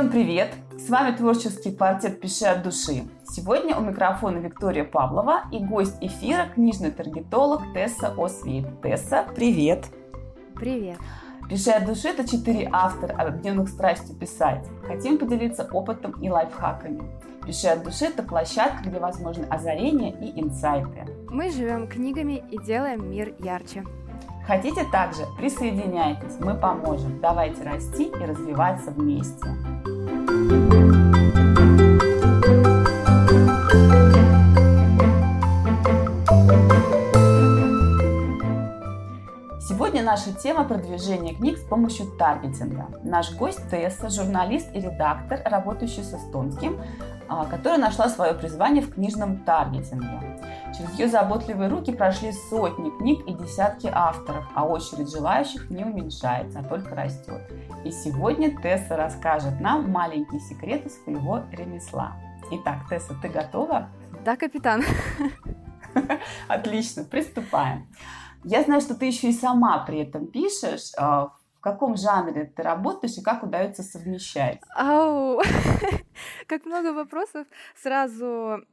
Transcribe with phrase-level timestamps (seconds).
[0.00, 0.54] Всем привет!
[0.78, 3.04] С вами творческий квартет «Пиши от души».
[3.28, 8.66] Сегодня у микрофона Виктория Павлова и гость эфира– книжный таргетолог Тесса Освит.
[8.80, 9.84] Тесса, привет!
[10.54, 10.96] Привет!
[11.50, 14.66] «Пиши от души»– это четыре автора, объединенных страстью писать.
[14.86, 17.02] Хотим поделиться опытом и лайфхаками.
[17.44, 21.04] «Пиши от души»– это площадка, где возможны озарения и инсайты.
[21.28, 23.84] Мы живем книгами и делаем мир ярче.
[24.46, 25.26] Хотите также?
[25.36, 27.20] Присоединяйтесь, мы поможем.
[27.20, 29.46] Давайте расти и развиваться вместе.
[39.60, 42.88] Сегодня наша тема продвижения книг с помощью таргетинга.
[43.04, 46.80] Наш гость Тесса, журналист и редактор, работающий с эстонским,
[47.48, 50.40] которая нашла свое призвание в книжном таргетинге.
[50.76, 56.60] Через ее заботливые руки прошли сотни книг и десятки авторов, а очередь желающих не уменьшается,
[56.60, 57.40] а только растет.
[57.84, 62.16] И сегодня Тесса расскажет нам маленькие секреты своего ремесла.
[62.50, 63.88] Итак, Тесса, ты готова?
[64.24, 64.82] Да, капитан.
[66.48, 67.86] Отлично, приступаем.
[68.44, 70.92] Я знаю, что ты еще и сама при этом пишешь.
[70.96, 71.30] А,
[71.60, 74.60] в каком жанре ты работаешь и как удается совмещать?
[74.74, 75.42] Ау,
[76.46, 77.46] как много вопросов.
[77.76, 78.64] Сразу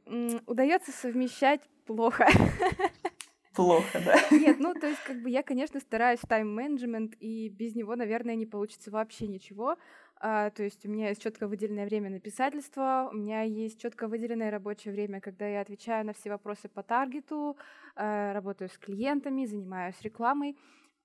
[0.46, 2.26] удается совмещать плохо.
[3.54, 4.14] Плохо, да?
[4.30, 8.46] Нет, ну то есть как бы я, конечно, стараюсь тайм-менеджмент, и без него, наверное, не
[8.46, 9.76] получится вообще ничего.
[10.20, 14.08] А, то есть у меня есть четко выделенное время на писательство, у меня есть четко
[14.08, 17.58] выделенное рабочее время, когда я отвечаю на все вопросы по таргету,
[17.96, 20.56] а, работаю с клиентами, занимаюсь рекламой.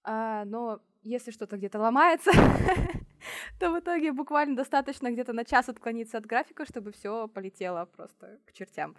[0.04, 2.32] А, но если что-то где-то ломается,
[3.60, 8.40] то в итоге буквально достаточно где-то на час отклониться от графика, чтобы все полетело просто
[8.46, 8.96] к чертям.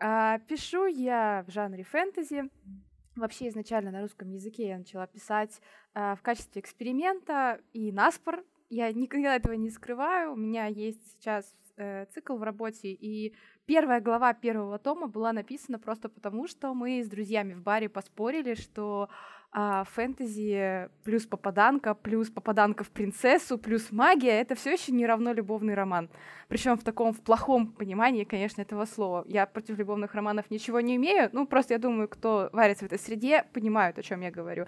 [0.00, 2.50] А, пишу я в жанре фэнтези.
[3.16, 5.60] Вообще изначально на русском языке я начала писать
[5.94, 8.44] а, в качестве эксперимента и наспор.
[8.70, 10.32] Я никогда этого не скрываю.
[10.32, 13.34] У меня есть сейчас э, цикл в работе, и
[13.66, 18.54] первая глава первого тома была написана просто потому, что мы с друзьями в баре поспорили,
[18.54, 19.08] что
[19.56, 25.32] а фэнтези плюс попаданка, плюс попаданка в принцессу, плюс магия— это все еще не равно
[25.32, 26.10] любовный роман.
[26.48, 29.24] Причем в таком, в плохом понимании, конечно, этого слова.
[29.28, 32.98] Я против любовных романов ничего не имею, ну, просто я думаю, кто варится в этой
[32.98, 34.66] среде, понимают, о чем я говорю.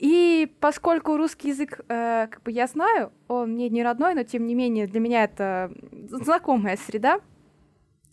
[0.00, 4.44] И поскольку русский язык, э, как бы я знаю, он мне не родной, но тем
[4.44, 5.72] не менее для меня это
[6.08, 7.20] знакомая среда,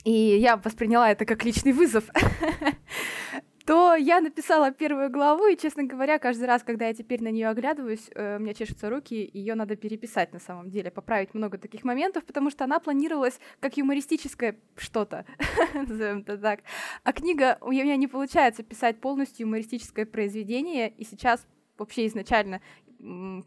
[0.03, 2.03] и я восприняла это как личный вызов.
[3.67, 7.49] то я написала первую главу, и, честно говоря, каждый раз, когда я теперь на нее
[7.49, 11.83] оглядываюсь, э, у меня чешутся руки, ее надо переписать на самом деле, поправить много таких
[11.83, 15.25] моментов, потому что она планировалась как юмористическое что-то,
[15.73, 16.61] назовем это так.
[17.03, 21.45] А книга, у меня не получается писать полностью юмористическое произведение, и сейчас
[21.77, 22.61] вообще изначально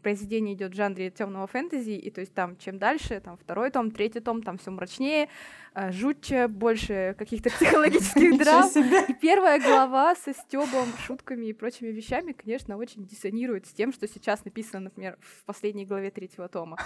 [0.01, 3.91] произведение идет в жанре темного фэнтези, и то есть там чем дальше, там второй том,
[3.91, 5.29] третий том, там все мрачнее,
[5.73, 8.69] э, жутче, больше каких-то психологических драм.
[9.07, 14.07] И первая глава со стебом, шутками и прочими вещами, конечно, очень диссонирует с тем, что
[14.07, 16.77] сейчас написано, например, в последней главе третьего тома.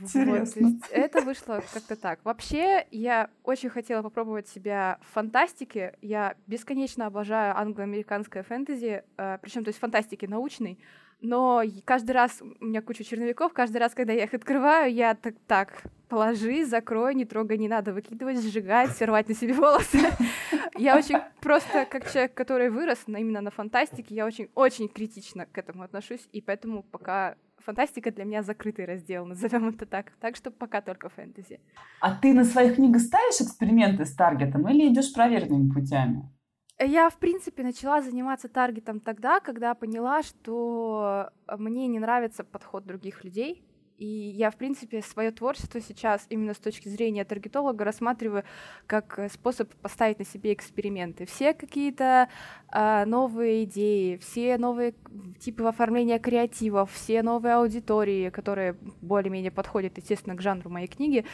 [0.00, 0.78] Интересно.
[0.90, 2.20] это вышло как-то так.
[2.24, 5.96] Вообще, я очень хотела попробовать себя в фантастике.
[6.02, 10.78] Я бесконечно обожаю англо-американское фэнтези, э, причем то есть фантастики научной
[11.20, 15.34] но каждый раз, у меня куча черновиков, каждый раз, когда я их открываю, я так,
[15.46, 19.98] так, положи, закрой, не трогай, не надо выкидывать, сжигать, рвать на себе волосы.
[20.78, 25.82] Я очень просто, как человек, который вырос именно на фантастике, я очень-очень критично к этому
[25.82, 30.12] отношусь, и поэтому пока фантастика для меня закрытый раздел, назовем это так.
[30.20, 31.60] Так что пока только фэнтези.
[32.00, 36.30] А ты на своих книгах ставишь эксперименты с таргетом или идешь проверенными путями?
[36.78, 43.24] Я, в принципе, начала заниматься таргетом тогда, когда поняла, что мне не нравится подход других
[43.24, 43.64] людей,
[43.98, 48.44] и я, в принципе, свое творчество сейчас именно с точки зрения таргетолога рассматриваю
[48.86, 51.24] как э, способ поставить на себе эксперименты.
[51.24, 52.28] Все какие-то
[52.72, 54.94] э, новые идеи, все новые
[55.38, 61.24] типы оформления креативов, все новые аудитории, которые более-менее подходят, естественно, к жанру моей книги.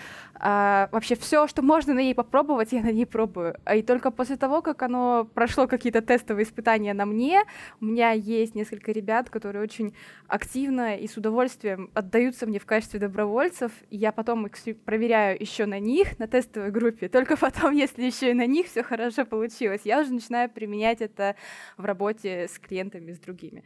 [0.40, 3.56] Э, вообще все, что можно на ней попробовать, я на ней пробую.
[3.64, 7.42] А и только после того, как оно прошло какие-то тестовые испытания на мне,
[7.80, 9.94] у меня есть несколько ребят, которые очень
[10.28, 14.46] активно и с удовольствием отдаются мне в качестве добровольцев, я потом
[14.84, 17.08] проверяю еще на них, на тестовой группе.
[17.08, 21.34] Только потом, если еще и на них все хорошо получилось, я уже начинаю применять это
[21.78, 23.64] в работе с клиентами, с другими.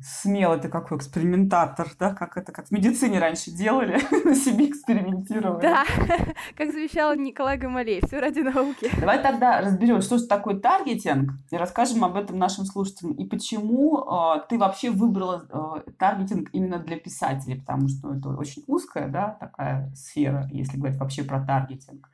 [0.00, 2.14] Смело ты какой экспериментатор, да?
[2.14, 5.62] Как это, как в медицине раньше делали, на себе экспериментировали.
[5.62, 5.84] Да,
[6.56, 8.88] как завещал Николай Гамалеев, все ради науки.
[9.00, 13.98] Давай тогда разберем, что же такое таргетинг, и расскажем об этом нашим слушателям, и почему
[13.98, 15.44] э, ты вообще выбрала
[15.86, 20.76] э, таргетинг именно для писателей, потому что это что очень узкая, да, такая сфера, если
[20.76, 22.08] говорить вообще про таргетинг.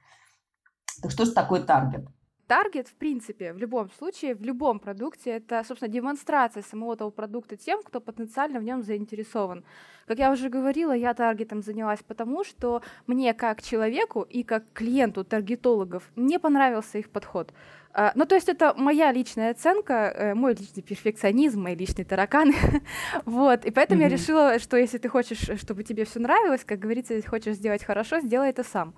[1.03, 2.09] Так что же такое таргет?
[2.47, 7.57] Таргет, в принципе, в любом случае, в любом продукте, это, собственно, демонстрация самого того продукта
[7.57, 9.65] тем, кто потенциально в нем заинтересован.
[10.07, 15.25] Как я уже говорила, я таргетом занялась потому, что мне как человеку и как клиенту
[15.25, 17.55] таргетологов не понравился их подход.
[17.97, 22.55] А, ну, то есть это моя личная оценка, э, мой личный перфекционизм, мои личные тараканы.
[23.25, 24.05] вот, и поэтому mm-hmm.
[24.05, 27.85] я решила, что если ты хочешь, чтобы тебе все нравилось, как говорится, если хочешь сделать
[27.85, 28.95] хорошо, сделай это сам.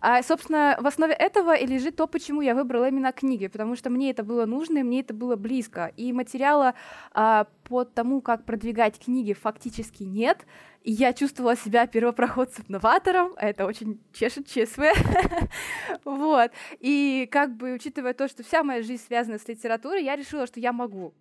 [0.00, 3.90] А, собственно, в основе этого и лежит то, почему я выбрала именно книги, потому что
[3.90, 5.92] мне это было нужно, и мне это было близко.
[5.96, 6.74] И материала
[7.12, 10.46] а, по тому, как продвигать книги, фактически нет.
[10.82, 14.84] И я чувствовала себя первопроходцем-новатором, это очень чешет ЧСВ.
[16.04, 16.52] вот.
[16.78, 20.60] И как бы, учитывая то, что вся моя жизнь связана с литературой, я решила, что
[20.60, 21.14] я могу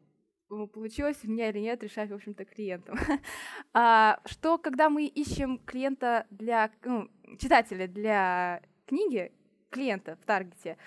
[0.48, 2.98] получилось у меня или нет, решать, в общем-то, клиентам.
[3.74, 7.10] а, что, когда мы ищем клиента для, ну,
[7.40, 9.32] читателя для книги,
[9.70, 10.78] клиента в таргете,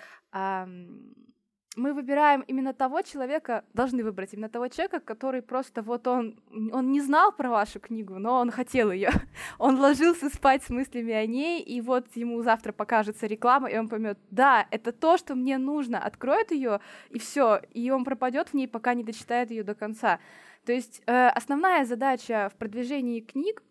[1.77, 6.37] мы выбираем именно того человека, должны выбрать именно того человека, который просто вот он,
[6.73, 9.09] он не знал про вашу книгу, но он хотел ее.
[9.57, 13.87] Он ложился спать с мыслями о ней, и вот ему завтра покажется реклама, и он
[13.87, 18.53] поймет, да, это то, что мне нужно, откроет ее, и все, и он пропадет в
[18.53, 20.19] ней, пока не дочитает ее до конца.
[20.65, 23.63] То есть э, основная задача в продвижении книг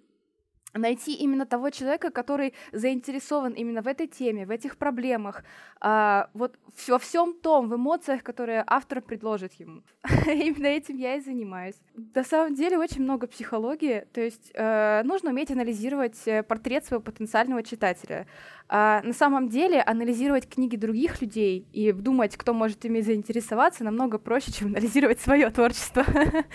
[0.74, 5.44] найти именно того человека, который заинтересован именно в этой теме, в этих проблемах,
[5.80, 6.56] а, вот
[6.88, 9.82] во всем том, в эмоциях, которые автор предложит ему.
[10.26, 11.76] именно этим я и занимаюсь.
[12.14, 17.02] На самом деле очень много психологии, то есть э, нужно уметь анализировать э, портрет своего
[17.02, 18.26] потенциального читателя.
[18.68, 24.18] А на самом деле анализировать книги других людей и думать, кто может ими заинтересоваться, намного
[24.18, 26.04] проще, чем анализировать свое творчество.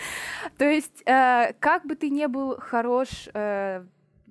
[0.58, 3.84] то есть э, как бы ты не был хорош э,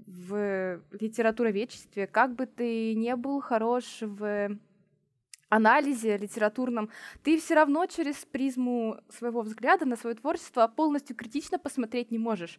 [0.06, 4.58] в литературоведчестве, как бы ты не был хорош в
[5.50, 6.90] анализе литературном,
[7.24, 12.58] ты все равно через призму своего взгляда на свое творчество полностью критично посмотреть не можешь.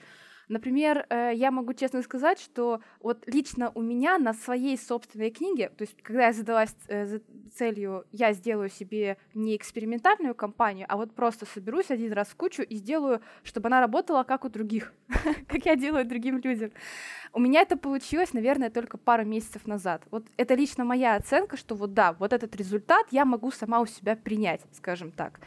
[0.49, 5.71] Например, э, я могу честно сказать, что вот лично у меня на своей собственной книге,
[5.71, 7.19] то есть когда я задалась э,
[7.53, 12.63] целью, я сделаю себе не экспериментальную кампанию, а вот просто соберусь один раз в кучу
[12.63, 14.93] и сделаю, чтобы она работала как у других,
[15.49, 16.71] как я делаю другим людям.
[17.33, 20.03] У меня это получилось, наверное, только пару месяцев назад.
[20.13, 23.87] Вот это лично моя оценка, что вот да, вот этот результат я могу сама у
[23.87, 25.41] себя принять, скажем так.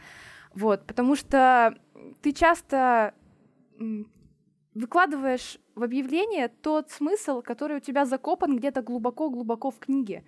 [0.54, 1.74] Вот, потому что
[2.20, 3.14] ты часто
[4.74, 10.24] выкладываешь в объявление тот смысл, который у тебя закопан где-то глубоко-глубоко в книге.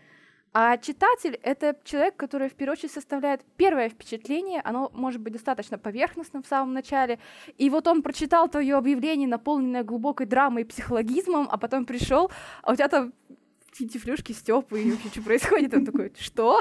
[0.54, 5.78] А читатель— это человек, который в первую очередь составляет первое впечатление, оно может быть достаточно
[5.78, 7.18] поверхностным в самом начале,
[7.56, 12.30] и вот он прочитал твое объявление, наполненное глубокой драмой и психологизмом, а потом пришел,
[12.62, 13.14] а у тебя там
[13.72, 15.74] финтифлюшки Степы, и вообще, что происходит?
[15.74, 16.60] Он такой, что?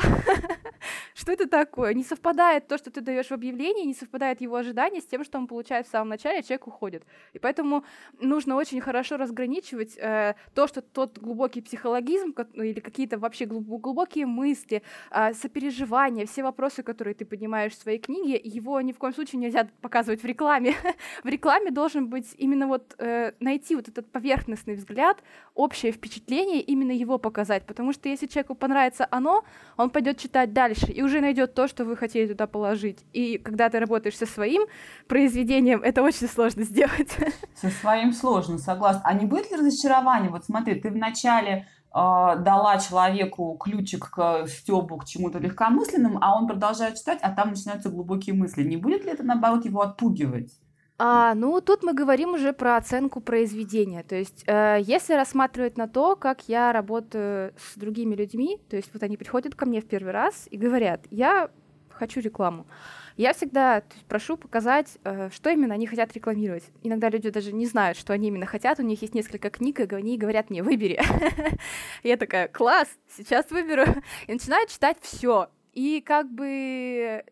[1.13, 1.93] что это такое?
[1.93, 5.37] Не совпадает то, что ты даешь в объявлении, не совпадает его ожидания с тем, что
[5.37, 7.03] он получает в самом начале, человек уходит.
[7.33, 7.83] И поэтому
[8.19, 14.25] нужно очень хорошо разграничивать э, то, что тот глубокий психологизм ну, или какие-то вообще глубокие
[14.25, 14.81] мысли,
[15.11, 19.39] э, сопереживания, все вопросы, которые ты поднимаешь в своей книге, его ни в коем случае
[19.39, 20.75] нельзя показывать в рекламе.
[21.23, 25.21] в рекламе должен быть именно вот э, найти вот этот поверхностный взгляд,
[25.55, 29.43] общее впечатление именно его показать, потому что если человеку понравится оно,
[29.77, 32.99] он пойдет читать дальше и уже найдет то, что вы хотели туда положить.
[33.13, 34.63] И когда ты работаешь со своим
[35.07, 37.09] произведением, это очень сложно сделать.
[37.55, 39.01] Со своим сложно, согласна.
[39.05, 40.29] А не будет ли разочарование?
[40.31, 46.47] Вот смотри, ты вначале э, дала человеку ключик к стебу, к чему-то легкомысленному, а он
[46.47, 48.63] продолжает читать, а там начинаются глубокие мысли.
[48.63, 50.51] Не будет ли это, наоборот, его отпугивать?
[51.03, 54.03] А, ну, тут мы говорим уже про оценку произведения.
[54.03, 58.91] То есть, э, если рассматривать на то, как я работаю с другими людьми, то есть
[58.93, 61.49] вот они приходят ко мне в первый раз и говорят, я
[61.89, 62.67] хочу рекламу.
[63.17, 66.65] Я всегда есть, прошу показать, э, что именно они хотят рекламировать.
[66.83, 69.95] Иногда люди даже не знают, что они именно хотят, у них есть несколько книг, и
[69.95, 71.01] они говорят мне, выбери.
[72.03, 73.85] Я такая, класс, сейчас выберу.
[74.27, 75.49] И начинаю читать все.
[75.73, 77.23] И как бы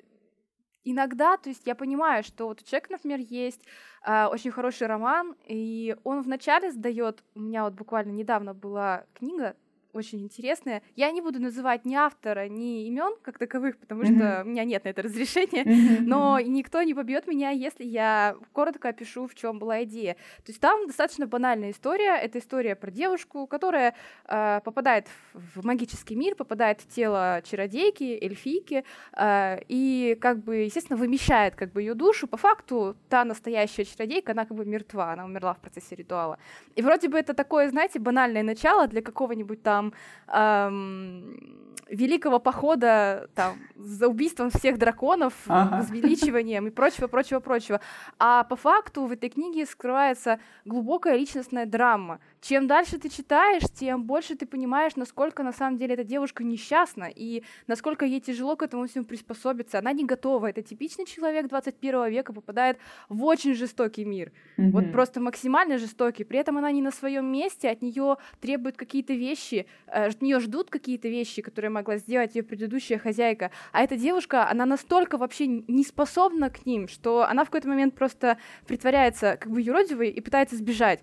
[0.91, 3.62] иногда, то есть я понимаю, что вот у человека, например, есть
[4.05, 9.55] э, очень хороший роман, и он вначале сдает, у меня вот буквально недавно была книга,
[9.93, 10.81] очень интересные.
[10.96, 14.41] Я не буду называть ни автора, ни имен как таковых, потому что mm-hmm.
[14.43, 16.01] у меня нет на это разрешения, mm-hmm.
[16.01, 20.13] но никто не побьет меня, если я коротко опишу, в чем была идея.
[20.46, 22.15] То есть там достаточно банальная история.
[22.17, 28.84] Это история про девушку, которая э, попадает в магический мир, попадает в тело чародейки, эльфийки,
[29.17, 32.27] э, и как бы, естественно, вымещает как бы ее душу.
[32.27, 36.38] По факту та настоящая чародейка, она как бы мертва, она умерла в процессе ритуала.
[36.75, 39.93] И вроде бы это такое, знаете, банальное начало для какого-нибудь там там
[40.27, 45.77] эм, великого похода там за убийством всех драконов, ага.
[45.77, 47.79] возвеличиванием и прочего, прочего, прочего.
[48.19, 52.19] А по факту в этой книге скрывается глубокая личностная драма.
[52.41, 57.10] Чем дальше ты читаешь, тем больше ты понимаешь, насколько на самом деле эта девушка несчастна
[57.13, 59.79] и насколько ей тяжело к этому всему приспособиться.
[59.79, 60.48] Она не готова.
[60.50, 62.77] Это типичный человек 21 века попадает
[63.10, 64.31] в очень жестокий мир.
[64.58, 64.72] Mm-hmm.
[64.72, 66.24] Вот просто максимально жестокий.
[66.24, 70.39] При этом она не на своем месте, от нее требуют какие-то вещи, э, от нее
[70.39, 73.51] ждут какие-то вещи, которые могла сделать ее предыдущая хозяйка.
[73.74, 77.96] А эта девушка, она настолько вообще не способна к ним, что она в какой-то момент
[77.96, 81.01] просто притворяется как бы юродивой и пытается сбежать.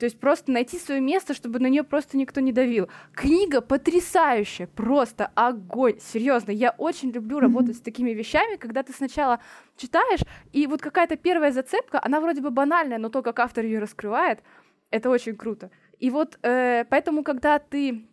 [0.00, 2.88] То есть просто найти свое место, чтобы на нее просто никто не давил.
[3.12, 6.00] Книга потрясающая, просто огонь.
[6.00, 9.40] Серьезно, я очень люблю работать с такими вещами, когда ты сначала
[9.76, 10.20] читаешь,
[10.52, 14.40] и вот какая-то первая зацепка, она вроде бы банальная, но то, как автор ее раскрывает,
[14.90, 15.70] это очень круто.
[15.98, 18.08] И вот э, поэтому, когда ты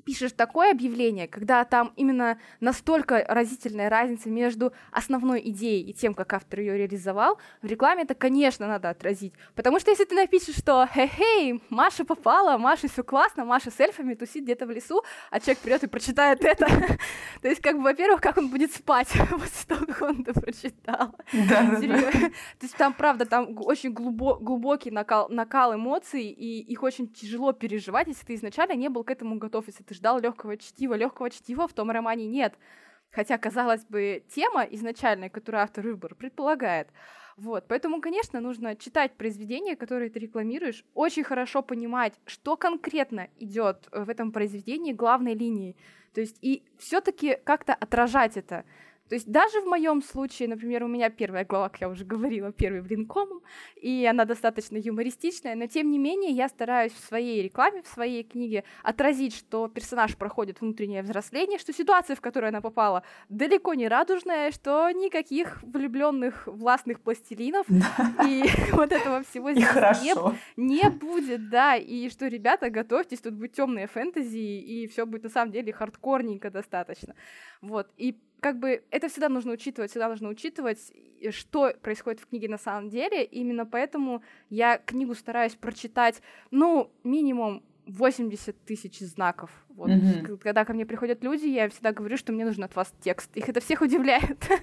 [0.00, 6.32] пишешь такое объявление, когда там именно настолько разительная разница между основной идеей и тем, как
[6.32, 9.32] автор ее реализовал, в рекламе это, конечно, надо отразить.
[9.54, 14.14] Потому что если ты напишешь, что «Хей-хей, Маша попала, Маша все классно, Маша с эльфами
[14.14, 16.66] тусит где-то в лесу», а человек придет и прочитает это,
[17.42, 21.14] то есть, как бы, во-первых, как он будет спать после того, как он это прочитал.
[22.58, 28.26] То есть там, правда, там очень глубокий накал эмоций, и их очень тяжело переживать, если
[28.26, 30.94] ты изначально не был к этому готов, если ты ждал легкого чтива.
[30.94, 32.54] Легкого чтива в том романе нет.
[33.12, 36.88] Хотя, казалось бы, тема изначальная, которую автор выбор предполагает.
[37.36, 43.88] Вот, поэтому, конечно, нужно читать произведения, которые ты рекламируешь, очень хорошо понимать, что конкретно идет
[43.92, 45.76] в этом произведении главной линии.
[46.14, 48.64] То есть и все-таки как-то отражать это.
[49.10, 52.52] То есть даже в моем случае, например, у меня первая глава, как я уже говорила,
[52.52, 53.42] первый блинком,
[53.74, 58.22] и она достаточно юмористичная, но тем не менее я стараюсь в своей рекламе, в своей
[58.22, 63.88] книге отразить, что персонаж проходит внутреннее взросление, что ситуация, в которую она попала, далеко не
[63.88, 69.66] радужная, что никаких влюбленных властных пластилинов и вот этого всего здесь
[70.56, 75.30] не будет, да, и что, ребята, готовьтесь, тут будет темная фэнтези, и все будет на
[75.30, 77.16] самом деле хардкорненько достаточно.
[77.60, 80.92] Вот, и как бы это всегда нужно учитывать, всегда нужно учитывать,
[81.30, 83.24] что происходит в книге на самом деле.
[83.24, 89.50] Именно поэтому я книгу стараюсь прочитать, ну, минимум 80 тысяч знаков.
[89.68, 89.88] Вот.
[89.88, 90.38] Mm-hmm.
[90.38, 93.36] Когда ко мне приходят люди, я всегда говорю, что мне нужен от вас текст.
[93.36, 94.38] Их это всех удивляет.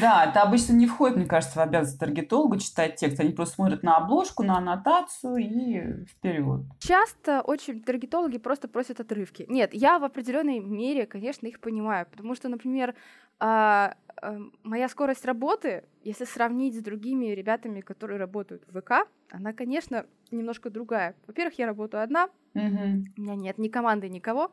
[0.00, 3.18] Да, это обычно не входит, мне кажется, в обязанность таргетолога читать текст.
[3.20, 6.62] Они просто смотрят на обложку, на аннотацию и вперед.
[6.78, 9.46] Часто очень таргетологи просто просят отрывки.
[9.48, 12.06] Нет, я в определенной мере, конечно, их понимаю.
[12.10, 12.94] Потому что, например,
[13.40, 19.52] а, а, моя скорость работы, если сравнить с другими ребятами, которые работают в ВК, она,
[19.52, 21.14] конечно, немножко другая.
[21.26, 22.28] Во-первых, я работаю одна,
[22.60, 23.04] mm-hmm.
[23.16, 24.50] у меня нет ни команды, никого.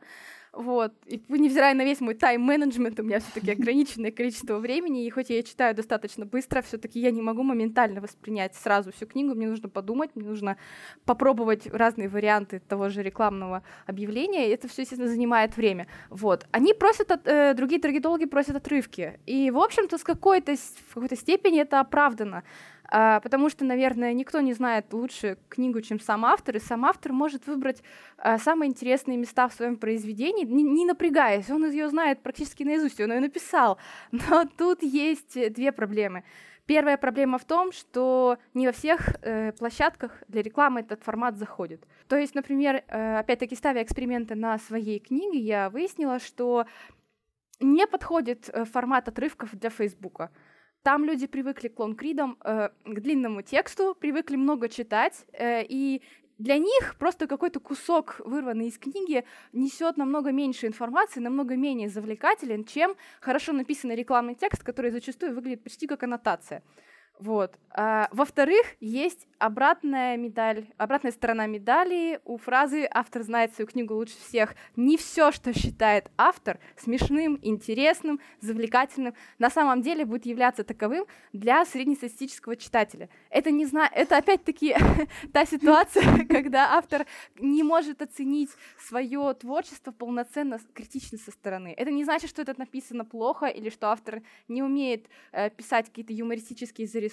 [0.55, 0.93] Вот.
[1.05, 5.29] И невзирая на весь мой тайм-менеджмент, у меня все таки ограниченное количество времени, и хоть
[5.29, 9.47] я читаю достаточно быстро, все таки я не могу моментально воспринять сразу всю книгу, мне
[9.47, 10.55] нужно подумать, мне нужно
[11.03, 15.87] попробовать разные варианты того же рекламного объявления, и это все, естественно, занимает время.
[16.09, 16.47] Вот.
[16.51, 21.17] Они просят, от, э, другие таргетологи просят отрывки, и, в общем-то, с какой-то, в какой-то
[21.17, 22.43] степени это оправдано.
[22.89, 27.13] А, потому что, наверное, никто не знает лучше книгу, чем сам автор, и сам автор
[27.13, 27.81] может выбрать
[28.17, 33.11] а, самые интересные места в своем произведении, не, напрягаясь, он ее знает практически наизусть, он
[33.11, 33.77] ее написал.
[34.11, 36.23] Но тут есть две проблемы.
[36.65, 41.85] Первая проблема в том, что не во всех э, площадках для рекламы этот формат заходит.
[42.07, 46.65] То есть, например, э, опять-таки ставя эксперименты на своей книге, я выяснила, что
[47.59, 50.31] не подходит э, формат отрывков для Фейсбука.
[50.85, 56.03] Там люди привыкли к лонгридам, э, к длинному тексту, привыкли много читать, э, и
[56.37, 62.65] для них просто какой-то кусок, вырванный из книги, несет намного меньше информации, намного менее завлекателен,
[62.65, 66.61] чем хорошо написанный рекламный текст, который зачастую выглядит почти как аннотация.
[67.19, 67.57] Вот.
[67.77, 74.17] А, во-вторых, есть обратная медаль, обратная сторона медали у фразы «автор знает свою книгу лучше
[74.17, 74.55] всех».
[74.77, 81.65] Не все, что считает автор, смешным, интересным, завлекательным, на самом деле будет являться таковым для
[81.65, 83.09] среднестатистического читателя.
[83.29, 83.89] Это, не зна...
[83.93, 84.73] это опять-таки
[85.33, 87.05] та ситуация, когда автор
[87.39, 91.73] не может оценить свое творчество полноценно, критично со стороны.
[91.75, 96.13] Это не значит, что это написано плохо или что автор не умеет э, писать какие-то
[96.13, 97.04] юмористические зарисовки,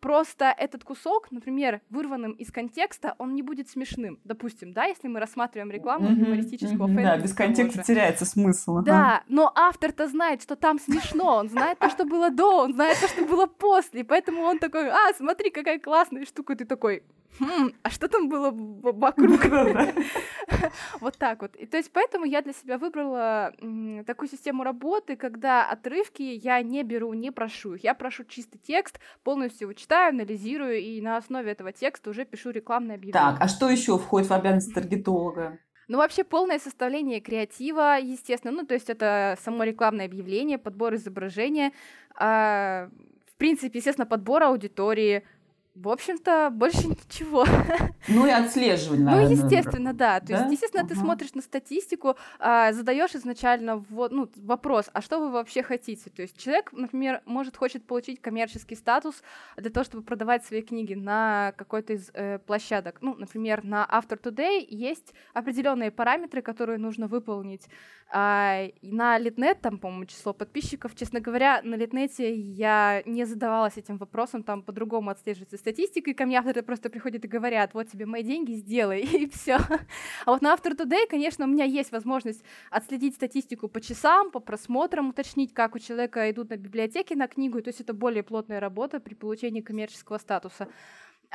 [0.00, 4.18] Просто этот кусок, например, вырванным из контекста, он не будет смешным.
[4.24, 7.04] Допустим, да, если мы рассматриваем рекламу mm-hmm, юмористического mm-hmm, фэнтези.
[7.04, 7.86] Да, без контекста тоже.
[7.86, 8.80] теряется смысл.
[8.82, 12.98] Да, но автор-то знает, что там смешно, он знает то, что было до, он знает
[13.00, 17.02] то, что было после, поэтому он такой, а, смотри, какая классная штука, ты такой,
[17.38, 19.40] хм, а что там было вокруг?
[21.00, 21.56] Вот так вот.
[21.56, 23.52] И то есть поэтому я для себя выбрала
[24.06, 27.84] такую систему работы, когда отрывки я не беру, не прошу их.
[27.84, 32.50] Я прошу чистый текст, полностью его читаю, анализирую, и на основе этого текста уже пишу
[32.50, 33.32] рекламное объявление.
[33.32, 35.58] Так, а что еще входит в обязанности таргетолога?
[35.88, 38.52] Ну, вообще полное составление креатива, естественно.
[38.52, 41.72] Ну, то есть это само рекламное объявление, подбор изображения,
[42.16, 42.88] а,
[43.26, 45.24] в принципе, естественно, подбор аудитории,
[45.74, 47.44] в общем-то, больше ничего.
[48.06, 50.20] Ну и отслеживание, Ну, естественно, да.
[50.20, 50.38] То да?
[50.40, 55.30] есть, естественно, ты смотришь на статистику, а, задаешь изначально вот, ну, вопрос, а что вы
[55.30, 56.10] вообще хотите?
[56.10, 59.22] То есть человек, например, может хочет получить коммерческий статус
[59.56, 62.98] для того, чтобы продавать свои книги на какой-то из э, площадок.
[63.00, 67.68] Ну, например, на After Today есть определенные параметры, которые нужно выполнить.
[68.12, 73.96] А, на Литнет, там, по-моему, число подписчиков, честно говоря, на Литнете я не задавалась этим
[73.96, 78.22] вопросом, там по-другому отслеживается статистикой, ко мне авторы просто приходят и говорят, вот тебе мои
[78.22, 79.56] деньги, сделай, и все.
[80.26, 84.40] А вот на After Today, конечно, у меня есть возможность отследить статистику по часам, по
[84.40, 88.60] просмотрам, уточнить, как у человека идут на библиотеке на книгу, то есть это более плотная
[88.60, 90.68] работа при получении коммерческого статуса.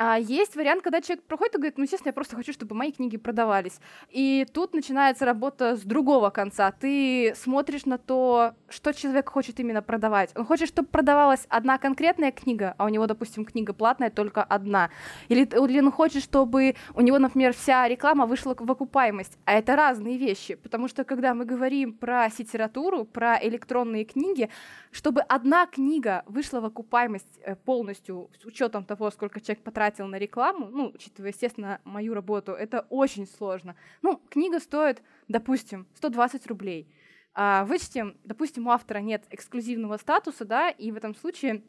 [0.01, 2.94] А есть вариант, когда человек проходит и говорит, ну, естественно, я просто хочу, чтобы мои
[2.94, 3.82] книги продавались.
[4.10, 6.72] И тут начинается работа с другого конца.
[6.72, 10.32] Ты смотришь на то, что человек хочет именно продавать.
[10.38, 14.89] Он хочет, чтобы продавалась одна конкретная книга, а у него, допустим, книга платная только одна.
[15.27, 19.38] Или, или он хочет, чтобы у него, например, вся реклама вышла в окупаемость.
[19.44, 20.56] А это разные вещи.
[20.56, 24.50] Потому что, когда мы говорим про литературу, про электронные книги,
[24.91, 30.17] чтобы одна книга вышла в окупаемость э, полностью, с учетом того, сколько человек потратил на
[30.17, 33.75] рекламу, ну, учитывая, естественно, мою работу, это очень сложно.
[34.01, 36.93] Ну, книга стоит, допустим, 120 рублей.
[37.34, 41.63] А вычтем, допустим, у автора нет эксклюзивного статуса, да, и в этом случае,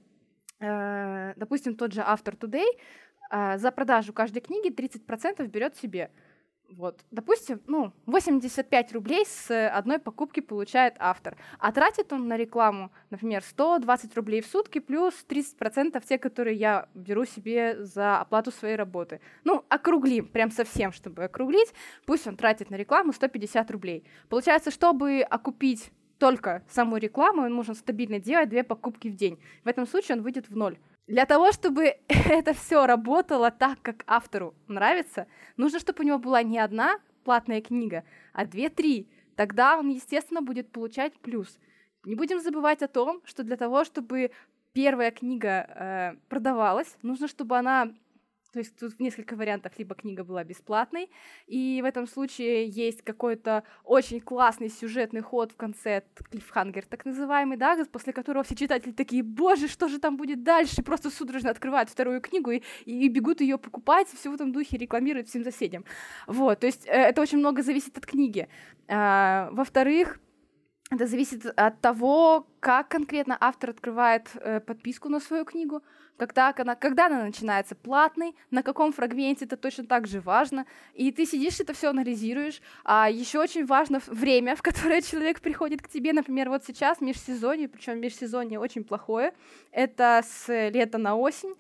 [0.58, 2.66] э, допустим, тот же автор Today
[3.30, 6.10] э, за продажу каждой книги 30% берет себе.
[6.76, 12.92] Вот, допустим, ну, 85 рублей с одной покупки получает автор, а тратит он на рекламу,
[13.10, 18.76] например, 120 рублей в сутки плюс 30% те, которые я беру себе за оплату своей
[18.76, 19.20] работы.
[19.44, 21.72] Ну, округлим, прям совсем, чтобы округлить,
[22.06, 24.04] пусть он тратит на рекламу 150 рублей.
[24.28, 29.40] Получается, чтобы окупить только саму рекламу, он нужно стабильно делать две покупки в день.
[29.64, 30.78] В этом случае он выйдет в ноль.
[31.10, 36.44] Для того, чтобы это все работало так, как автору нравится, нужно, чтобы у него была
[36.44, 39.08] не одна платная книга, а две-три.
[39.34, 41.58] Тогда он, естественно, будет получать плюс.
[42.04, 44.30] Не будем забывать о том, что для того, чтобы
[44.72, 47.90] первая книга э, продавалась, нужно, чтобы она
[48.52, 51.10] то есть тут несколько вариантов, либо книга была бесплатной,
[51.46, 57.56] и в этом случае есть какой-то очень классный сюжетный ход в конце, клиффхангер так называемый,
[57.56, 61.90] да, после которого все читатели такие, боже, что же там будет дальше, просто судорожно открывают
[61.90, 65.84] вторую книгу и, и бегут ее покупать, все в этом духе рекламируют всем соседям.
[66.26, 68.48] Вот, то есть э, это очень много зависит от книги.
[68.88, 70.20] А, во-вторых,
[70.90, 75.82] это зависит от того, как конкретно автор открывает э, подписку на свою книгу,
[76.16, 80.66] когда она, когда она начинается платной, на каком фрагменте это точно так же важно.
[80.94, 82.60] И ты сидишь это все анализируешь.
[82.84, 86.12] А еще очень важно время, в которое человек приходит к тебе.
[86.12, 89.32] Например, вот сейчас межсезонье, причем межсезонье очень плохое.
[89.70, 91.54] Это с лета на осень.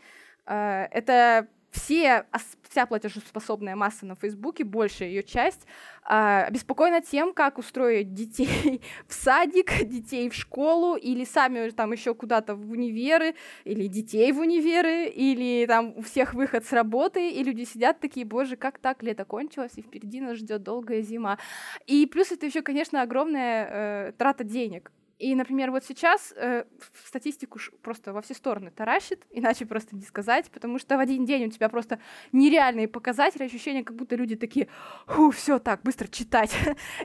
[0.44, 2.26] Э, это все,
[2.68, 5.66] вся платежеспособная масса на Фейсбуке, большая ее часть,
[6.08, 12.14] э, обеспокоена тем, как устроить детей в садик, детей в школу, или сами там еще
[12.14, 17.42] куда-то в универы, или детей в универы, или там у всех выход с работы, и
[17.44, 21.38] люди сидят такие, боже, как так, лето кончилось, и впереди нас ждет долгая зима.
[21.86, 26.64] И плюс это еще, конечно, огромная э, трата денег И, например, вот сейчас э,
[27.04, 31.44] статистику просто во все стороны таращит, иначе просто не сказать, потому что в один день
[31.44, 32.00] у тебя просто
[32.32, 34.68] нереальные показатели, ощущение, как будто люди такие,
[35.06, 36.56] фу, все так, быстро читать.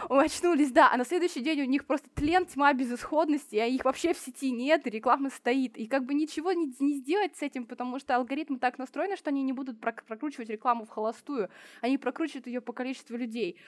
[0.09, 4.13] Очнулись, да, а на следующий день у них просто тлен, тьма безысходности, а их вообще
[4.13, 5.77] в сети нет, реклама стоит.
[5.77, 9.31] И как бы ничего не, не сделать с этим, потому что алгоритмы так настроены, что
[9.31, 11.49] они не будут прокручивать рекламу в холостую,
[11.81, 13.59] они прокручивают ее по количеству людей.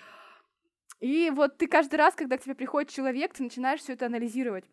[1.00, 4.66] И вот ты каждый раз, когда к тебе приходит человек, ты начинаешь все это анализировать.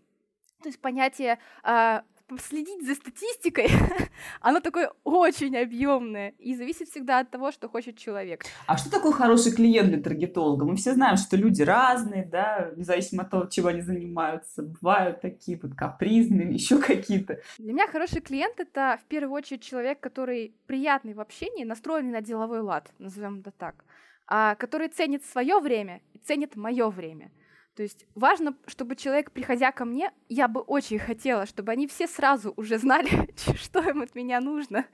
[0.63, 2.01] То есть понятие э,
[2.39, 3.69] следить за статистикой,
[4.41, 8.45] оно такое очень объемное и зависит всегда от того, что хочет человек.
[8.67, 10.65] А что такое хороший клиент для таргетолога?
[10.65, 14.63] Мы все знаем, что люди разные, да, независимо от того, чем они занимаются.
[14.63, 17.41] Бывают такие вот капризные, еще какие-то.
[17.59, 22.21] Для меня хороший клиент— это в первую очередь человек, который приятный в общении, настроенный на
[22.21, 23.85] деловой лад, назовем это так,
[24.27, 27.31] а, который ценит свое время ценит мое время.
[27.75, 32.07] То есть важно, чтобы человек, приходя ко мне, я бы очень хотела, чтобы они все
[32.07, 34.85] сразу уже знали, что им от меня нужно,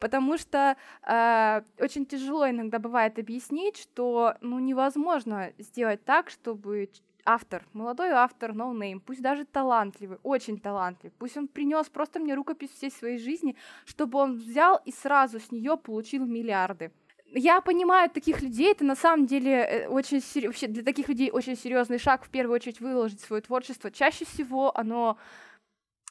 [0.00, 6.90] потому что э, очень тяжело иногда бывает объяснить, что ну невозможно сделать так, чтобы
[7.24, 12.34] автор, молодой автор, no name, пусть даже талантливый, очень талантливый, пусть он принес просто мне
[12.34, 16.90] рукопись всей своей жизни, чтобы он взял и сразу с нее получил миллиарды
[17.36, 20.46] я понимаю таких людей, это на самом деле э, очень сер...
[20.46, 23.90] вообще для таких людей очень серьезный шаг в первую очередь выложить свое творчество.
[23.90, 25.18] Чаще всего оно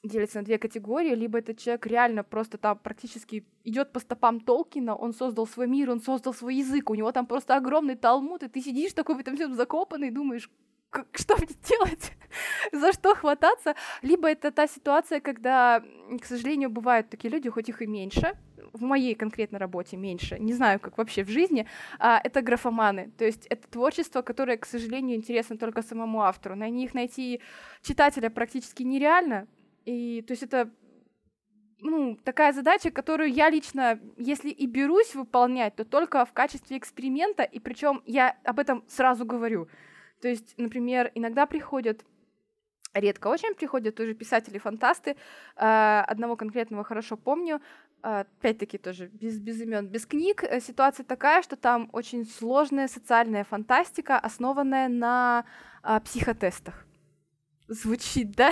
[0.04, 1.16] делится на две категории.
[1.16, 5.90] Либо этот человек реально просто там практически идет по стопам Толкина, он создал свой мир,
[5.90, 9.20] он создал свой язык, у него там просто огромный талмуд, и ты сидишь такой в
[9.20, 10.50] этом всем закопанный думаешь,
[11.14, 12.12] что мне делать,
[12.72, 15.84] за что хвататься, либо это та ситуация, когда,
[16.22, 18.38] к сожалению, бывают такие люди, хоть их и меньше,
[18.76, 21.68] в моей конкретной работе меньше, не знаю, как вообще в жизни,
[22.00, 23.12] а, это графоманы.
[23.18, 26.56] То есть это творчество, которое, к сожалению, интересно только самому автору.
[26.56, 27.42] На них найти
[27.82, 29.48] читателя практически нереально.
[29.86, 30.72] И то есть это
[31.80, 37.44] ну, такая задача, которую я лично, если и берусь выполнять, то только в качестве эксперимента,
[37.44, 39.68] и причем я об этом сразу говорю.
[40.22, 42.04] То есть, например, иногда приходят
[42.96, 45.16] редко очень приходят тоже писатели-фантасты.
[45.56, 47.62] А, одного конкретного хорошо помню.
[48.08, 50.44] А, опять-таки тоже без, без имен, без книг.
[50.44, 55.44] Э, ситуация такая, что там очень сложная социальная фантастика, основанная на
[55.82, 56.86] а, психотестах.
[57.68, 58.52] Звучит, да?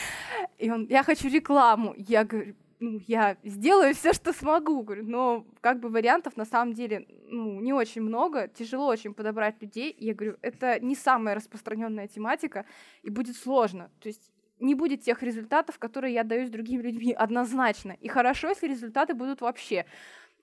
[0.58, 1.92] И он, я хочу рекламу.
[1.96, 6.72] Я говорю, ну, я сделаю все, что смогу, говорю, но как бы вариантов на самом
[6.72, 9.90] деле ну, не очень много, тяжело очень подобрать людей.
[9.90, 12.64] И я говорю, это не самая распространенная тематика,
[13.02, 13.90] и будет сложно.
[13.98, 14.30] То есть
[14.64, 17.96] не будет тех результатов, которые я даю с другими людьми однозначно.
[18.00, 19.86] И хорошо, если результаты будут вообще.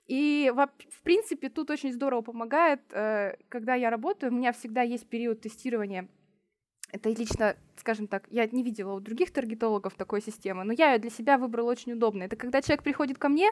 [0.08, 5.08] И в принципе тут очень здорово помогает, э, когда я работаю, у меня всегда есть
[5.08, 6.08] период тестирования
[6.92, 11.00] это лично, скажем так, я не видела у других таргетологов такой системы, но я ее
[11.00, 12.24] для себя выбрала очень удобно.
[12.24, 13.50] Это когда человек приходит ко мне,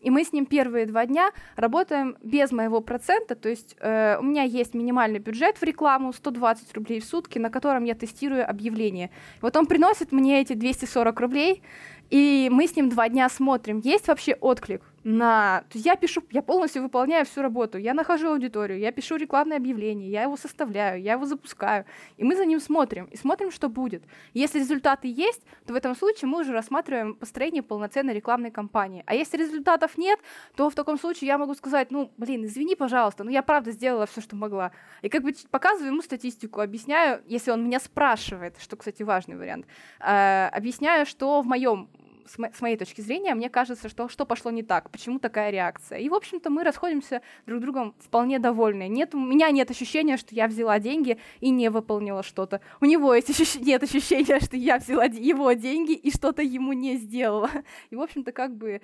[0.00, 4.22] и мы с ним первые два дня работаем без моего процента, то есть э, у
[4.22, 9.10] меня есть минимальный бюджет в рекламу, 120 рублей в сутки, на котором я тестирую объявление.
[9.40, 11.62] Вот он приносит мне эти 240 рублей,
[12.10, 15.60] и мы с ним два дня смотрим, есть вообще отклик на...
[15.68, 19.58] То есть я пишу, я полностью выполняю всю работу, я нахожу аудиторию, я пишу рекламное
[19.58, 21.84] объявление, я его составляю, я его запускаю,
[22.16, 24.02] и мы за ним смотрим, и смотрим, что будет.
[24.32, 29.02] Если результаты есть, то в этом случае мы уже рассматриваем построение полноценной рекламной кампании.
[29.06, 30.18] А если результатов нет,
[30.56, 34.06] то в таком случае я могу сказать, ну, блин, извини, пожалуйста, но я правда сделала
[34.06, 34.72] все, что могла.
[35.02, 39.66] И как бы показываю ему статистику, объясняю, если он меня спрашивает, что, кстати, важный вариант,
[40.00, 41.90] э, объясняю, что в моем
[42.26, 45.50] с, мо- с моей точки зрения, мне кажется, что что пошло не так, почему такая
[45.50, 45.98] реакция.
[45.98, 48.88] И, в общем-то, мы расходимся друг другом вполне довольны.
[48.88, 52.60] Нет, у меня нет ощущения, что я взяла деньги и не выполнила что-то.
[52.80, 53.56] У него есть ощущ...
[53.56, 57.50] нет ощущения, что я взяла его деньги и что-то ему не сделала.
[57.90, 58.80] И, в общем-то, как бы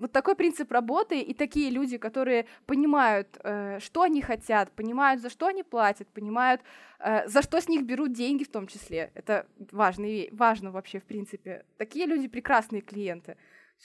[0.00, 5.28] вот такой принцип работы, и такие люди, которые понимают, э, что они хотят, понимают, за
[5.28, 6.62] что они платят, понимают,
[6.98, 9.10] э, за что с них берут деньги в том числе.
[9.14, 11.64] Это важно, важно вообще, в принципе.
[11.76, 13.36] Такие люди прекрасные клиенты.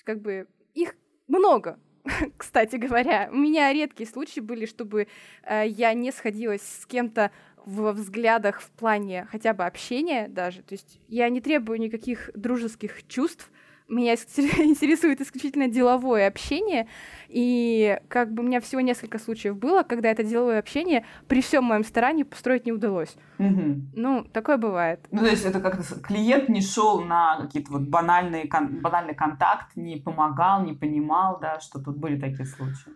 [0.06, 0.96] Как бы их
[1.28, 1.80] много,
[2.38, 3.30] кстати говоря.
[3.32, 5.08] У меня редкие случаи были, чтобы
[5.44, 7.32] э, я не сходилась с кем-то
[7.66, 10.62] в взглядах в плане хотя бы общения даже.
[10.62, 13.52] То есть я не требую никаких дружеских чувств,
[13.88, 14.14] меня
[14.64, 16.88] интересует исключительно деловое общение,
[17.28, 21.66] и как бы у меня всего несколько случаев было, когда это деловое общение при всем
[21.66, 23.16] моем старании построить не удалось.
[23.40, 23.82] Угу.
[23.96, 25.06] Ну, такое бывает.
[25.12, 28.50] Ну, то есть это как клиент не шел на какие-то вот банальные,
[28.82, 32.94] банальный контакт, не помогал, не понимал, да, что тут были такие случаи.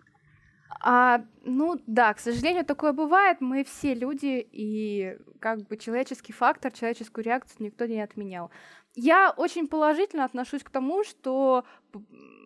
[0.82, 3.40] А, ну да, к сожалению, такое бывает.
[3.40, 8.50] Мы все люди, и как бы человеческий фактор, человеческую реакцию никто не отменял.
[8.94, 11.64] Я очень положительно отношусь к тому, что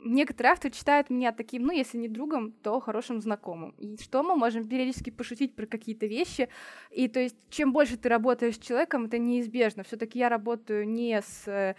[0.05, 3.71] некоторые авторы читают меня таким, ну, если не другом, то хорошим знакомым.
[3.79, 6.49] И что мы можем периодически пошутить про какие-то вещи.
[6.91, 9.83] И то есть, чем больше ты работаешь с человеком, это неизбежно.
[9.83, 11.75] Все-таки я работаю не с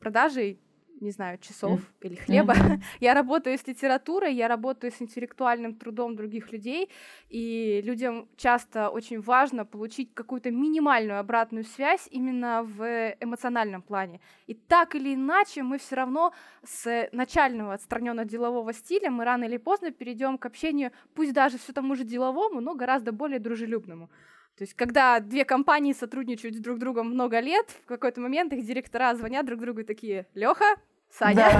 [0.00, 0.60] продажей
[1.00, 2.06] не знаю, часов mm.
[2.06, 2.54] или хлеба.
[2.54, 2.82] Mm-hmm.
[3.00, 6.90] я работаю с литературой, я работаю с интеллектуальным трудом других людей,
[7.28, 14.20] и людям часто очень важно получить какую-то минимальную обратную связь именно в эмоциональном плане.
[14.46, 16.32] И так или иначе мы все равно
[16.64, 21.72] с начального отстраненного делового стиля мы рано или поздно перейдем к общению, пусть даже все
[21.72, 24.10] тому же деловому, но гораздо более дружелюбному.
[24.56, 28.64] То есть, когда две компании сотрудничают с друг другом много лет, в какой-то момент их
[28.64, 30.76] директора звонят друг другу и такие, Леха,
[31.10, 31.50] Саня,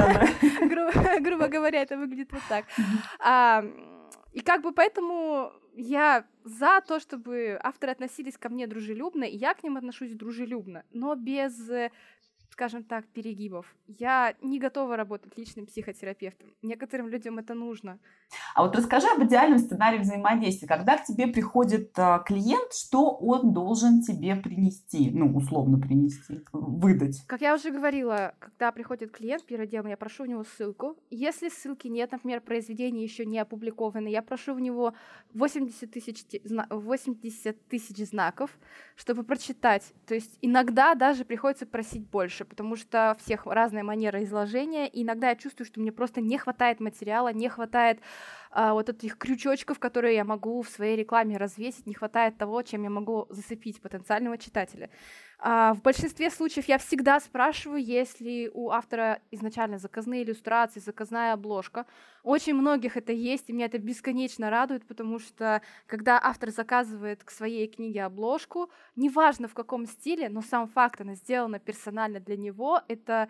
[0.60, 2.64] гру- грубо говоря, это выглядит вот так.
[3.20, 3.64] А,
[4.32, 9.52] и как бы поэтому я за то, чтобы авторы относились ко мне дружелюбно, и я
[9.52, 11.70] к ним отношусь дружелюбно, но без
[12.56, 13.66] скажем так, перегибов.
[13.86, 16.48] Я не готова работать личным психотерапевтом.
[16.62, 17.98] Некоторым людям это нужно.
[18.54, 20.66] А вот расскажи об идеальном сценарии взаимодействия.
[20.66, 27.26] Когда к тебе приходит а, клиент, что он должен тебе принести, ну, условно принести, выдать?
[27.26, 30.96] Как я уже говорила, когда приходит клиент, первое дело, я прошу у него ссылку.
[31.10, 34.94] Если ссылки нет, например, произведение еще не опубликовано, я прошу у него
[35.34, 36.24] 80 тысяч,
[36.70, 38.50] 80 тысяч знаков,
[38.96, 39.92] чтобы прочитать.
[40.06, 45.30] То есть иногда даже приходится просить больше потому что всех разная манера изложения, и иногда
[45.30, 48.00] я чувствую, что мне просто не хватает материала, не хватает
[48.58, 52.84] а, вот этих крючочков, которые я могу в своей рекламе развесить, не хватает того, чем
[52.84, 54.88] я могу зацепить потенциального читателя.
[55.38, 61.34] А, в большинстве случаев я всегда спрашиваю, есть ли у автора изначально заказные иллюстрации, заказная
[61.34, 61.84] обложка.
[62.22, 67.30] Очень многих это есть, и меня это бесконечно радует, потому что когда автор заказывает к
[67.30, 72.80] своей книге обложку, неважно в каком стиле, но сам факт, она сделана персонально для него,
[72.88, 73.28] это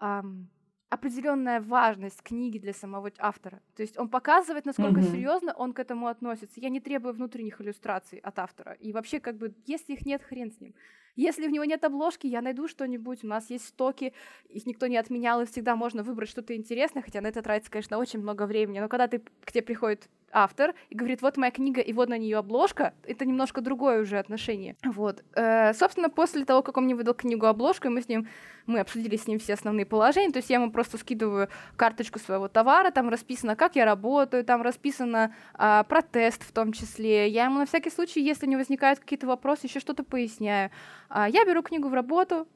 [0.00, 0.48] эм,
[0.92, 3.62] определенная важность книги для самого автора.
[3.76, 5.10] То есть он показывает, насколько mm-hmm.
[5.10, 6.60] серьезно он к этому относится.
[6.60, 8.72] Я не требую внутренних иллюстраций от автора.
[8.72, 10.74] И вообще, как бы, если их нет, хрен с ним.
[11.16, 13.24] Если у него нет обложки, я найду что-нибудь.
[13.24, 14.12] У нас есть стоки,
[14.50, 17.96] их никто не отменял, и всегда можно выбрать что-то интересное, хотя на это тратится, конечно,
[17.96, 18.80] очень много времени.
[18.80, 22.18] Но когда ты, к тебе приходит автор и говорит, вот моя книга, и вот на
[22.18, 24.76] нее обложка, это немножко другое уже отношение.
[24.84, 25.22] Вот.
[25.34, 28.28] Э, собственно, после того, как он мне выдал книгу обложку, мы с ним,
[28.66, 32.48] мы обсудили с ним все основные положения, то есть я ему просто скидываю карточку своего
[32.48, 37.28] товара, там расписано, как я работаю, там расписано э, про в том числе.
[37.28, 40.70] Я ему на всякий случай, если у него возникают какие-то вопросы, еще что-то поясняю.
[41.08, 42.46] А, я беру книгу в работу,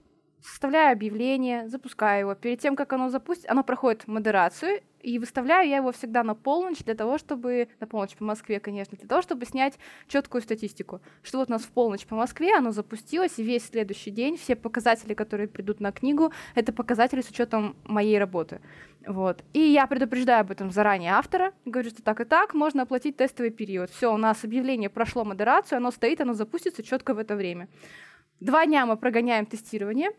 [0.42, 2.34] составляю объявление, запускаю его.
[2.34, 6.82] Перед тем, как оно запустит, оно проходит модерацию, и выставляю я его всегда на полночь
[6.82, 7.68] для того, чтобы...
[7.78, 11.00] На полночь по Москве, конечно, для того, чтобы снять четкую статистику.
[11.22, 14.56] Что вот у нас в полночь по Москве, оно запустилось, и весь следующий день все
[14.56, 18.60] показатели, которые придут на книгу, это показатели с учетом моей работы.
[19.06, 19.44] Вот.
[19.52, 23.52] И я предупреждаю об этом заранее автора, говорю, что так и так, можно оплатить тестовый
[23.52, 23.90] период.
[23.90, 27.68] Все, у нас объявление прошло модерацию, оно стоит, оно запустится четко в это время.
[28.40, 30.10] Два дня мы прогоняем тестирование.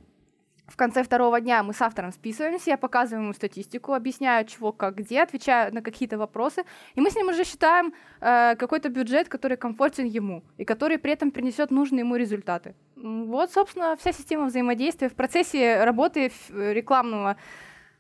[0.67, 4.95] В конце второго дня мы с автором списываемся, я показываю ему статистику, объясняю, чего, как,
[4.95, 6.63] где, отвечаю на какие-то вопросы,
[6.95, 11.13] и мы с ним уже считаем э, какой-то бюджет, который комфортен ему, и который при
[11.13, 12.75] этом принесет нужные ему результаты.
[12.97, 17.38] Вот, собственно, вся система взаимодействия в процессе работы рекламного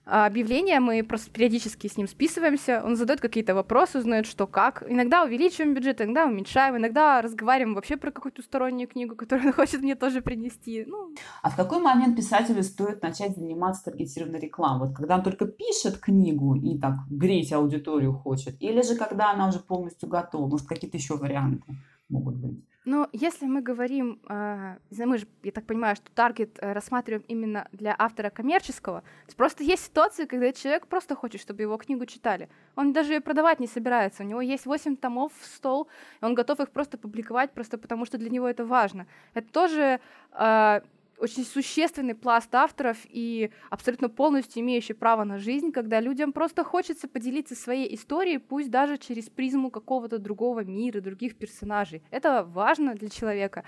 [0.09, 4.83] а, объявления, мы просто периодически с ним списываемся, он задает какие-то вопросы, узнает, что как.
[4.87, 9.81] Иногда увеличиваем бюджет, иногда уменьшаем, иногда разговариваем вообще про какую-то стороннюю книгу, которую он хочет
[9.81, 10.85] мне тоже принести.
[10.87, 11.13] Ну.
[11.41, 14.87] А в какой момент писателю стоит начать заниматься таргетированной рекламой?
[14.87, 19.49] Вот когда он только пишет книгу и так греть аудиторию хочет, или же когда она
[19.49, 20.47] уже полностью готова?
[20.47, 21.75] Может, какие-то еще варианты
[22.07, 22.63] могут быть?
[22.87, 27.67] Но если мы говорим, э, мы же, я так понимаю, что таргет э, рассматриваем именно
[27.73, 32.47] для автора коммерческого, то просто есть ситуации, когда человек просто хочет, чтобы его книгу читали.
[32.77, 34.23] Он даже ее продавать не собирается.
[34.23, 35.89] У него есть 8 томов в стол,
[36.21, 39.05] и он готов их просто публиковать, просто потому что для него это важно.
[39.33, 39.99] Это тоже
[40.31, 40.81] э,
[41.17, 47.07] очень существенный пласт авторов и абсолютно полностью имеющий право на жизнь, когда людям просто хочется
[47.07, 52.03] поделиться своей историей, пусть даже через призму какого-то другого мира, других персонажей.
[52.11, 53.63] Это важно для человека.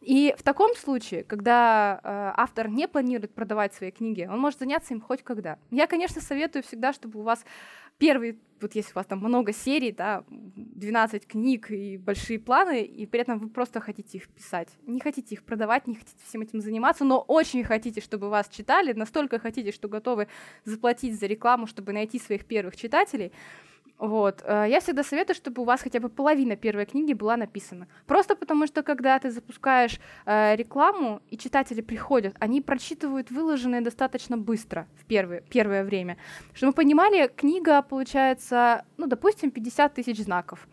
[0.00, 4.94] И в таком случае, когда э, автор не планирует продавать свои книги, он может заняться
[4.94, 5.58] им хоть когда.
[5.70, 7.44] Я, конечно, советую всегда, чтобы у вас
[8.00, 13.06] первый, вот если у вас там много серий, да, 12 книг и большие планы, и
[13.06, 14.68] при этом вы просто хотите их писать.
[14.86, 18.94] Не хотите их продавать, не хотите всем этим заниматься, но очень хотите, чтобы вас читали,
[18.94, 20.28] настолько хотите, что готовы
[20.64, 23.32] заплатить за рекламу, чтобы найти своих первых читателей,
[24.00, 24.42] Вот.
[24.46, 27.86] Э, я всегда советую, чтобы у вас хотя бы половина первой книги была написана.
[28.06, 34.38] Просто потому что, когда ты запускаешь э, рекламу, и читатели приходят, они прочитывают выложенные достаточно
[34.38, 36.16] быстро в первое, первое время.
[36.54, 40.66] Чтобы мы понимали, книга получается, ну, допустим, 50 тысяч знаков.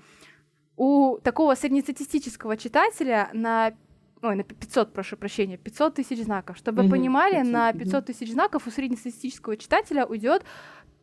[0.77, 3.73] У такого среднестатистического читателя на
[4.21, 6.57] ой, на 500, прошу прощения, 500 тысяч знаков.
[6.57, 10.45] Чтобы вы понимали, 500, на 500 тысяч знаков у среднестатистического читателя уйдет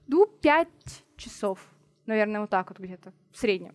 [0.07, 0.69] ну, 5
[1.17, 1.74] часов
[2.07, 3.75] наверное, вот так вот где-то в среднем.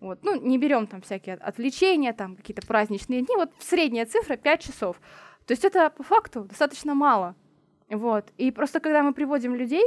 [0.00, 0.20] Вот.
[0.22, 5.00] Ну, не берем там всякие отвлечения, там какие-то праздничные дни, вот средняя цифра 5 часов.
[5.46, 7.34] То есть это по факту достаточно мало.
[7.90, 8.32] Вот.
[8.38, 9.84] И просто когда мы приводим людей,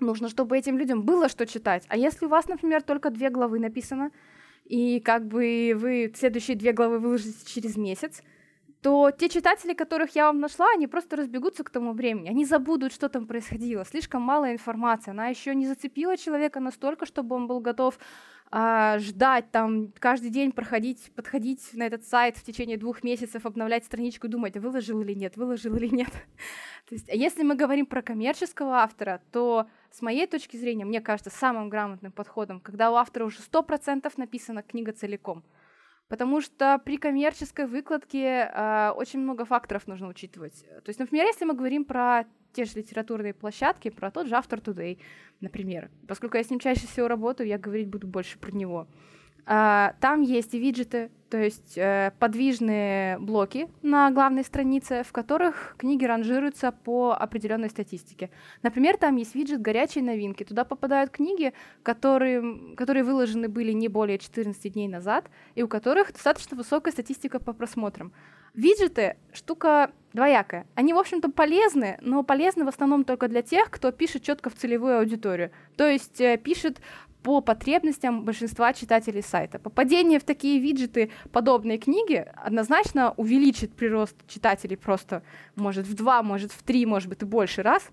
[0.00, 1.84] нужно, чтобы этим людям было что читать.
[1.88, 4.10] А если у вас, например, только две главы написано,
[4.64, 8.22] и как бы вы следующие две главы выложите через месяц,
[8.80, 12.28] то те читатели, которых я вам нашла, они просто разбегутся к тому времени.
[12.28, 13.84] Они забудут, что там происходило.
[13.84, 15.10] Слишком мало информации.
[15.10, 17.98] Она еще не зацепила человека настолько, чтобы он был готов
[18.50, 23.84] а, ждать там каждый день проходить, подходить на этот сайт в течение двух месяцев, обновлять
[23.84, 26.10] страничку и думать, выложил или нет, выложил или нет.
[26.88, 31.00] то есть, а если мы говорим про коммерческого автора, то с моей точки зрения, мне
[31.00, 35.42] кажется, самым грамотным подходом, когда у автора уже сто процентов написана книга целиком—
[36.08, 40.64] Потому что при коммерческой выкладке э, очень много факторов нужно учитывать.
[40.82, 44.62] То есть, например, если мы говорим про те же литературные площадки, про тот же After
[44.62, 44.98] Today,
[45.40, 48.86] например, поскольку я с ним чаще всего работаю, я говорить буду больше про него.
[48.86, 49.17] А,
[49.48, 56.72] там есть виджеты, то есть э, подвижные блоки на главной странице, в которых книги ранжируются
[56.72, 58.30] по определенной статистике.
[58.62, 60.44] Например, там есть виджет «Горячие новинки».
[60.44, 66.12] Туда попадают книги, которые, которые выложены были не более 14 дней назад, и у которых
[66.12, 68.12] достаточно высокая статистика по просмотрам.
[68.54, 70.66] Виджеты— штука двоякая.
[70.74, 74.54] Они, в общем-то, полезны, но полезны в основном только для тех, кто пишет четко в
[74.54, 75.50] целевую аудиторию.
[75.76, 76.80] То есть э, пишет
[77.22, 79.58] по потребностям большинства читателей сайта.
[79.58, 85.22] Попадение в такие виджеты подобные книги однозначно увеличит прирост читателей просто,
[85.56, 87.90] может, в два, может, в три, может быть, и больше раз.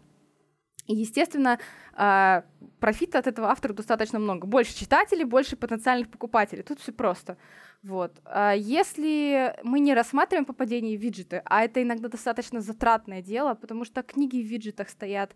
[0.87, 1.59] И, естественно,
[1.93, 2.43] а,
[2.79, 4.45] профита от этого автора достаточно много.
[4.45, 6.61] Больше читателей, больше потенциальных покупателей.
[6.61, 7.37] Тут все просто.
[7.81, 8.13] Вот.
[8.25, 13.85] А если мы не рассматриваем попадение в виджеты, а это иногда достаточно затратное дело, потому
[13.85, 15.35] что книги в виджетах стоят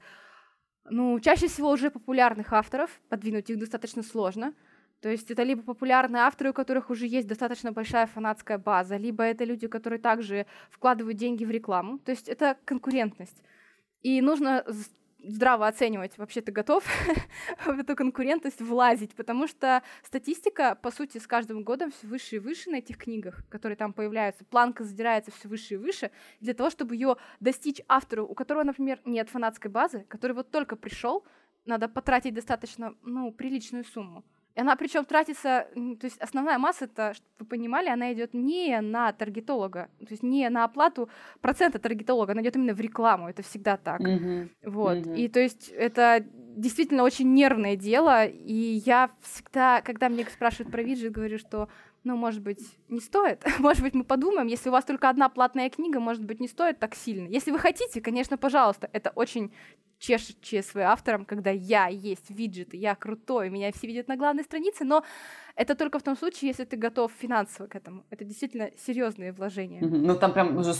[0.90, 4.54] ну, чаще всего уже популярных авторов, подвинуть их достаточно сложно.
[5.02, 9.24] То есть это либо популярные авторы, у которых уже есть достаточно большая фанатская база, либо
[9.24, 12.00] это люди, которые также вкладывают деньги в рекламу.
[12.00, 13.42] То есть это конкурентность.
[14.02, 14.66] И нужно
[15.24, 16.84] здраво оценивать, вообще ты готов
[17.66, 22.40] в эту конкурентность влазить, потому что статистика, по сути, с каждым годом все выше и
[22.40, 26.70] выше на этих книгах, которые там появляются, планка задирается все выше и выше, для того,
[26.70, 31.26] чтобы ее достичь автору, у которого, например, нет фанатской базы, который вот только пришел,
[31.66, 34.24] надо потратить достаточно, ну, приличную сумму.
[34.56, 39.12] Она причем тратится, то есть основная масса, это, чтобы вы понимали, она идет не на
[39.14, 41.10] таргетолога, то есть не на оплату
[41.42, 44.02] процента таргетолога, она идет именно в рекламу, это всегда так.
[44.02, 44.50] Mm-hmm.
[44.66, 44.98] Вот.
[44.98, 45.18] Mm-hmm.
[45.18, 50.84] И то есть это действительно очень нервное дело, и я всегда, когда мне спрашивают про
[50.84, 51.70] виджет, говорю, что
[52.04, 53.44] ну, может быть, не стоит.
[53.60, 56.80] может быть, мы подумаем, если у вас только одна платная книга, может быть, не стоит
[56.80, 57.28] так сильно.
[57.28, 59.52] Если вы хотите, конечно, пожалуйста, это очень
[60.00, 64.86] чешет ЧСВ автором, когда я есть виджеты, я крутой, меня все видят на главной странице,
[64.86, 65.04] но
[65.56, 68.06] это только в том случае, если ты готов финансово к этому.
[68.10, 69.82] Это действительно серьезные вложения.
[69.82, 70.74] Ну, там прям уже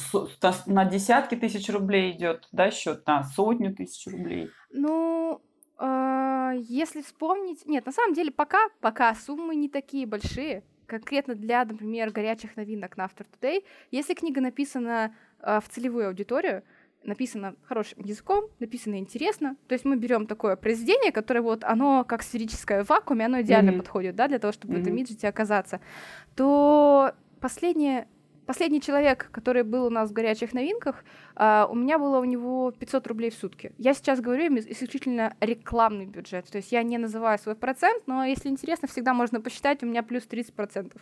[0.66, 4.50] на десятки тысяч рублей идет, да, счет на сотню тысяч рублей.
[4.72, 5.42] Ну,
[5.78, 7.66] э, если вспомнить...
[7.66, 12.98] Нет, на самом деле пока, пока суммы не такие большие конкретно для, например, горячих новинок
[12.98, 16.64] на After Today, если книга написана э, в целевую аудиторию,
[17.04, 19.56] написано хорошим языком, написано интересно.
[19.68, 23.72] То есть мы берем такое произведение, которое вот оно как сферическое в вакууме, оно идеально
[23.72, 23.78] mm-hmm.
[23.78, 24.78] подходит, да, для того, чтобы mm-hmm.
[24.78, 25.82] в этом виджете оказаться.
[26.36, 28.08] То последнее
[28.50, 31.04] Последний человек, который был у нас в горячих новинках,
[31.36, 33.74] uh, у меня было у него 500 рублей в сутки.
[33.78, 36.50] Я сейчас говорю исключительно рекламный бюджет.
[36.50, 40.02] То есть я не называю свой процент, но если интересно, всегда можно посчитать, у меня
[40.02, 40.98] плюс 30%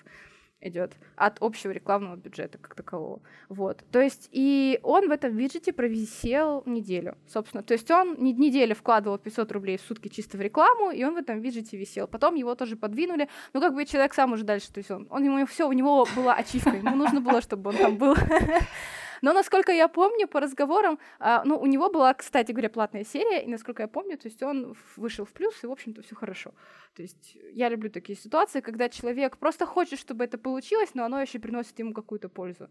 [0.61, 3.21] идет от общего рекламного бюджета как такового.
[3.49, 3.83] Вот.
[3.91, 7.63] То есть и он в этом виджете провисел неделю, собственно.
[7.63, 11.13] То есть он не неделю вкладывал 500 рублей в сутки чисто в рекламу, и он
[11.13, 12.07] в этом виджете висел.
[12.07, 13.29] Потом его тоже подвинули.
[13.53, 16.07] Ну, как бы человек сам уже дальше, то есть он, он ему все, у него
[16.15, 18.15] была ачивка, ему нужно было, чтобы он там был.
[19.21, 23.43] Но, насколько я помню, по разговорам, а, ну, у него была, кстати говоря, платная серия,
[23.43, 26.53] и, насколько я помню, то есть он вышел в плюс, и, в общем-то, все хорошо.
[26.95, 31.21] То есть я люблю такие ситуации, когда человек просто хочет, чтобы это получилось, но оно
[31.21, 32.69] еще приносит ему какую-то пользу.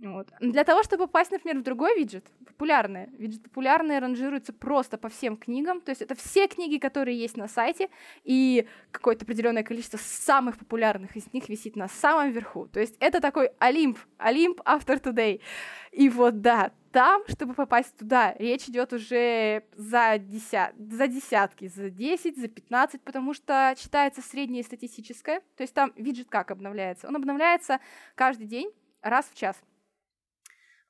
[0.00, 0.28] Вот.
[0.40, 5.36] Для того, чтобы попасть, например, в другой виджет, популярные, виджет популярные ранжируются просто по всем
[5.36, 7.88] книгам, то есть это все книги, которые есть на сайте,
[8.22, 12.68] и какое-то определенное количество самых популярных из них висит на самом верху.
[12.68, 15.40] То есть это такой Олимп, Олимп After Today.
[15.90, 20.72] И вот да, там, чтобы попасть туда, речь идет уже за, деся...
[20.78, 26.28] за десятки, за 10, за 15, потому что читается среднее статистическое, то есть там виджет
[26.30, 27.08] как обновляется?
[27.08, 27.80] Он обновляется
[28.14, 28.70] каждый день,
[29.02, 29.56] раз в час.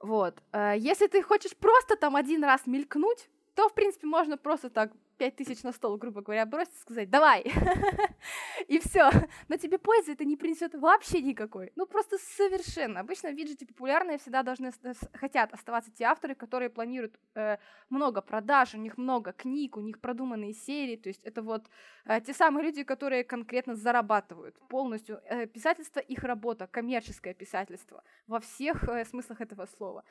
[0.00, 0.42] Вот.
[0.52, 4.92] Э, если ты хочешь просто там один раз мелькнуть, то, в принципе, можно просто так
[5.18, 7.44] пять тысяч на стол, грубо говоря, бросить и сказать «давай!»
[8.68, 9.10] И все.
[9.48, 11.72] Но тебе пользы это не принесет вообще никакой.
[11.76, 13.00] Ну, просто совершенно.
[13.00, 14.72] Обычно в виджете популярные всегда должны
[15.14, 17.58] хотят оставаться те авторы, которые планируют э,
[17.90, 20.96] много продаж, у них много книг, у них продуманные серии.
[20.96, 21.68] То есть это вот
[22.04, 25.20] э, те самые люди, которые конкретно зарабатывают полностью.
[25.24, 30.04] Э, писательство— их работа, коммерческое писательство во всех э, смыслах этого слова.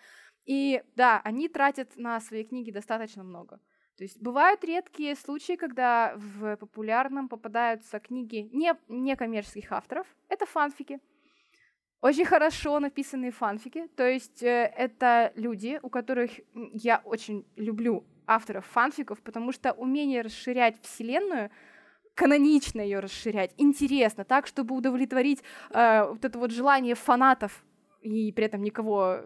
[0.46, 3.60] И да, они тратят на свои книги достаточно много.
[3.98, 10.06] То есть бывают редкие случаи, когда в популярном попадаются книги не, не коммерческих авторов.
[10.30, 11.00] Это фанфики.
[12.02, 13.88] Очень хорошо написанные фанфики.
[13.96, 20.22] То есть э, это люди, у которых я очень люблю авторов фанфиков, потому что умение
[20.22, 21.50] расширять вселенную
[22.14, 27.64] канонично ее расширять, интересно, так, чтобы удовлетворить э, вот это вот желание фанатов
[28.08, 29.20] и при этом никого,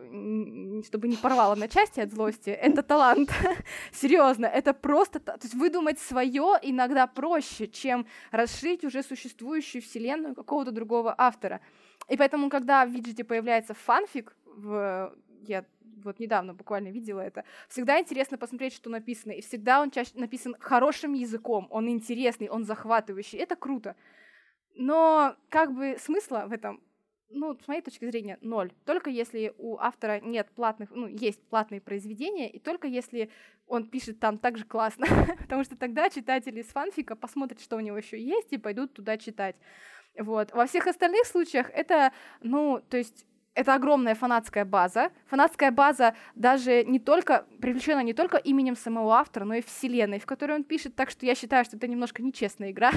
[0.86, 3.30] чтобы не порвало на части от злости, это талант.
[3.92, 5.20] Серьезно, это просто...
[5.20, 11.62] То есть выдумать свое иногда проще, чем расширить уже существующую вселенную какого-то другого автора.
[12.10, 15.14] И поэтому, когда в виджете появляется фанфик, в...
[15.44, 15.66] я
[16.04, 20.56] вот недавно буквально видела это, всегда интересно посмотреть, что написано, и всегда он чаще написан
[20.60, 23.96] хорошим языком, он интересный, он захватывающий, это круто.
[24.74, 26.82] Но как бы смысла в этом
[27.34, 28.72] ну, с моей точки зрения, ноль.
[28.86, 33.30] Только если у автора нет платных, ну, есть платные произведения, и только если
[33.68, 35.08] он пишет там так же классно,
[35.40, 39.18] потому что тогда читатели с фанфика посмотрят, что у него еще есть, и пойдут туда
[39.18, 39.56] читать.
[40.18, 40.52] Вот.
[40.52, 42.12] Во всех остальных случаях это,
[42.42, 45.12] ну, то есть это огромная фанатская база.
[45.28, 50.26] Фанатская база даже не только привлечена не только именем самого автора, но и вселенной, в
[50.26, 50.96] которой он пишет.
[50.96, 52.92] Так что я считаю, что это немножко нечестная игра,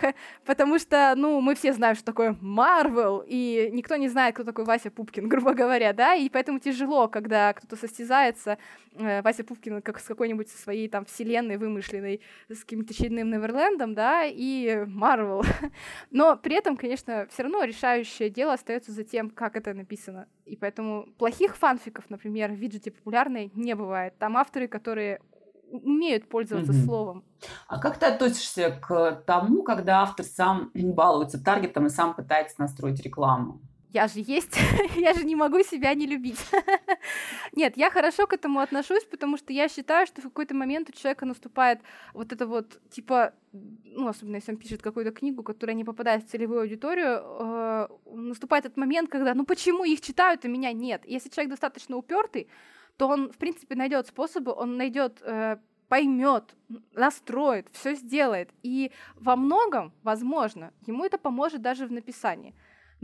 [0.46, 4.64] потому что, ну, мы все знаем, что такое Марвел, и никто не знает, кто такой
[4.64, 8.58] Вася Пупкин, грубо говоря, да, и поэтому тяжело, когда кто-то состязается,
[8.94, 14.24] э, Вася Пупкин как с какой-нибудь своей там вселенной вымышленной, с каким-то очередным Неверлендом, да,
[14.24, 15.44] и Марвел.
[16.10, 20.26] Но при этом, конечно, все равно решающее дело остается за тем, как это написано.
[20.44, 24.16] И поэтому плохих фанфиков, например, в виджете популярные не бывает.
[24.18, 25.20] Там авторы, которые
[25.70, 26.84] умеют пользоваться mm-hmm.
[26.84, 27.24] словом.
[27.66, 33.02] А как ты относишься к тому, когда автор сам балуется таргетом и сам пытается настроить
[33.02, 33.60] рекламу?
[33.94, 34.58] Я же есть,
[34.96, 36.40] я же не могу себя не любить.
[37.52, 40.92] Нет, я хорошо к этому отношусь, потому что я считаю, что в какой-то момент у
[40.92, 41.80] человека наступает
[42.12, 46.28] вот это вот, типа, ну, особенно если он пишет какую-то книгу, которая не попадает в
[46.28, 51.02] целевую аудиторию, э, наступает этот момент, когда, ну, почему их читают, а меня нет?
[51.06, 52.48] если человек достаточно упертый,
[52.96, 56.56] то он, в принципе, найдет способы, он найдет э, поймет,
[56.94, 58.50] настроит, все сделает.
[58.64, 62.54] И во многом, возможно, ему это поможет даже в написании.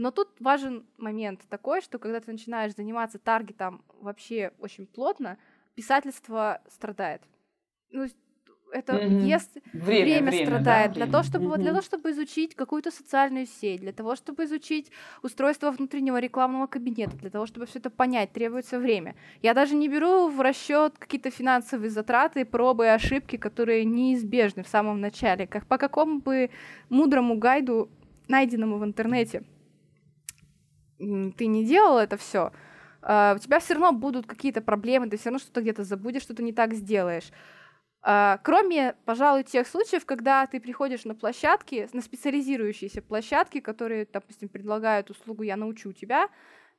[0.01, 5.37] Но тут важен момент такой, что когда ты начинаешь заниматься таргетом вообще очень плотно,
[5.75, 7.21] писательство страдает.
[7.91, 8.07] Ну,
[8.73, 9.19] это mm-hmm.
[9.27, 10.93] ест, время, время, время страдает.
[10.93, 11.57] Да, для, Того, чтобы, mm-hmm.
[11.59, 14.91] для того, чтобы изучить какую-то социальную сеть, для того, чтобы изучить
[15.21, 19.15] устройство внутреннего рекламного кабинета, для того, чтобы все это понять, требуется время.
[19.43, 24.67] Я даже не беру в расчет какие-то финансовые затраты, пробы и ошибки, которые неизбежны в
[24.67, 26.49] самом начале, как по какому бы
[26.89, 27.87] мудрому гайду,
[28.27, 29.43] найденному в интернете
[31.37, 32.51] ты не делал это все,
[33.01, 36.43] а, у тебя все равно будут какие-то проблемы, ты все равно что-то где-то забудешь, что-то
[36.43, 37.31] не так сделаешь.
[38.03, 44.49] А, кроме, пожалуй, тех случаев, когда ты приходишь на площадки, на специализирующиеся площадки, которые, допустим,
[44.49, 46.29] предлагают услугу «я научу тебя»,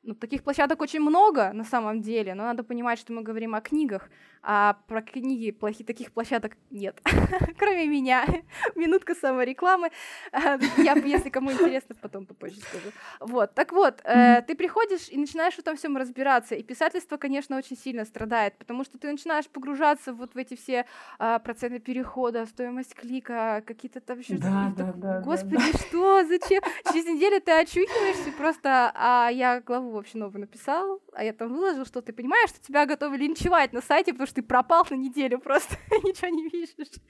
[0.04, 3.60] ну, таких площадок очень много на самом деле, но надо понимать, что мы говорим о
[3.60, 4.08] книгах,
[4.42, 7.00] а про книги плохих таких площадок нет.
[7.58, 8.26] Кроме меня.
[8.74, 9.90] Минутка саморекламы.
[10.78, 12.90] Я, если кому интересно, потом попозже скажу.
[13.20, 13.54] Вот.
[13.54, 16.56] Так вот, э, ты приходишь и начинаешь в этом всем разбираться.
[16.56, 20.86] И писательство, конечно, очень сильно страдает, потому что ты начинаешь погружаться вот в эти все
[21.20, 24.34] э, проценты перехода, стоимость клика, какие-то там еще...
[24.38, 26.24] Да, да, да, Господи, что?
[26.24, 26.62] Зачем?
[26.92, 31.84] Через неделю ты очухиваешься просто, а я главу вообще новую написал, а я там выложил,
[31.84, 35.38] что ты понимаешь, что тебя готовы линчевать на сайте, потому что ты пропал на неделю
[35.40, 37.00] просто, ничего не пишешь.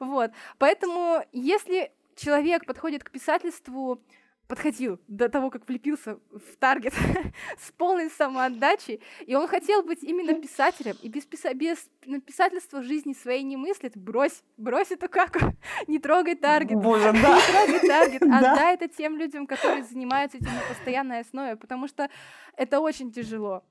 [0.00, 0.30] Вот.
[0.58, 4.02] Поэтому, если человек подходит к писательству
[4.48, 6.94] подходил до того, как влепился в таргет
[7.58, 11.88] с полной самоотдачей, и он хотел быть именно писателем, и без, писа без
[12.24, 15.38] писательства жизни своей не мыслит, брось, брось эту каку,
[15.86, 17.36] не трогай таргет, Боже, да.
[17.36, 22.08] не трогай таргет, отдай это тем людям, которые занимаются этим на постоянной основе, потому что
[22.56, 23.64] это очень тяжело.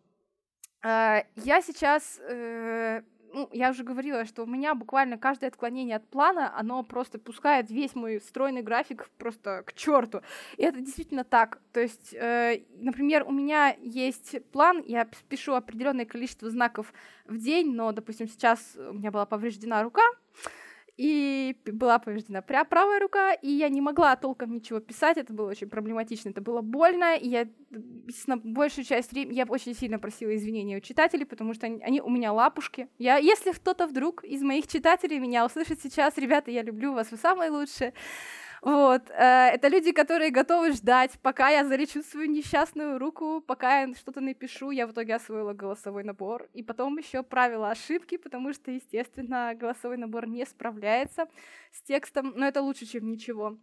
[0.84, 3.02] А, я сейчас э,
[3.36, 7.70] ну, я уже говорила, что у меня буквально каждое отклонение от плана, оно просто пускает
[7.70, 10.22] весь мой стройный график просто к черту.
[10.56, 11.60] И это действительно так.
[11.74, 16.94] То есть, э, например, у меня есть план, я пишу определенное количество знаков
[17.28, 20.04] в день, но, допустим, сейчас у меня была повреждена рука,
[20.98, 25.70] и была повреждена правая рука, и я не могла толком ничего писать, это было очень
[25.70, 27.48] проблематично, это было больно, и я,
[28.08, 32.02] естественно, большую часть времени, я очень сильно просила извинения у читателей, потому что они, они
[32.02, 32.88] у меня лапушки.
[32.98, 37.18] Я, если кто-то вдруг из моих читателей меня услышит сейчас, ребята, я люблю вас, вы
[37.18, 37.94] самые лучшие,
[38.66, 39.12] вот.
[39.12, 44.22] Э, это люди, которые готовы ждать, пока я залечу свою несчастную руку, пока я что-то
[44.22, 44.72] напишу.
[44.72, 46.50] Я в итоге освоила голосовой набор.
[46.52, 51.28] И потом еще правила ошибки, потому что, естественно, голосовой набор не справляется
[51.72, 53.56] с текстом, но это лучше, чем ничего.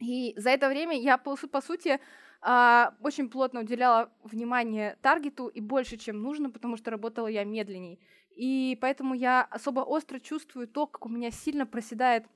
[0.00, 1.98] И за это время я, по, сути,
[2.42, 7.98] а, очень плотно уделяла внимание таргету и больше, чем нужно, потому что работала я медленней.
[8.36, 12.26] И поэтому я особо остро чувствую то, как у меня сильно проседает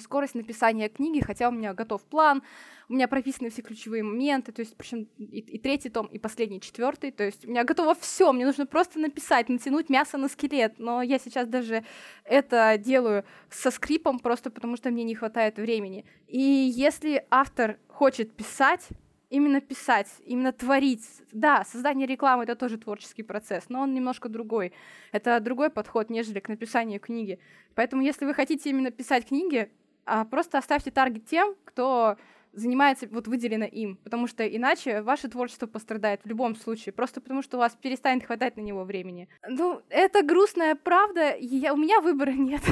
[0.00, 2.42] скорость написания книги, хотя у меня готов план,
[2.88, 6.60] у меня прописаны все ключевые моменты, то есть причем и, и третий том, и последний
[6.60, 10.78] четвертый, то есть у меня готово все, мне нужно просто написать, натянуть мясо на скелет,
[10.78, 11.84] но я сейчас даже
[12.24, 16.06] это делаю со скрипом просто потому, что мне не хватает времени.
[16.26, 18.88] И если автор хочет писать,
[19.30, 21.04] именно писать, именно творить.
[21.32, 24.72] Да, создание рекламы это тоже творческий процесс, но он немножко другой.
[25.12, 27.38] Это другой подход, нежели к написанию книги.
[27.74, 29.70] Поэтому, если вы хотите именно писать книги,
[30.04, 32.16] а просто оставьте таргет тем, кто
[32.52, 37.42] занимается вот выделено им, потому что иначе ваше творчество пострадает в любом случае, просто потому
[37.42, 39.28] что у вас перестанет хватать на него времени.
[39.46, 42.62] Ну, это грустная правда, я, у меня выбора нет,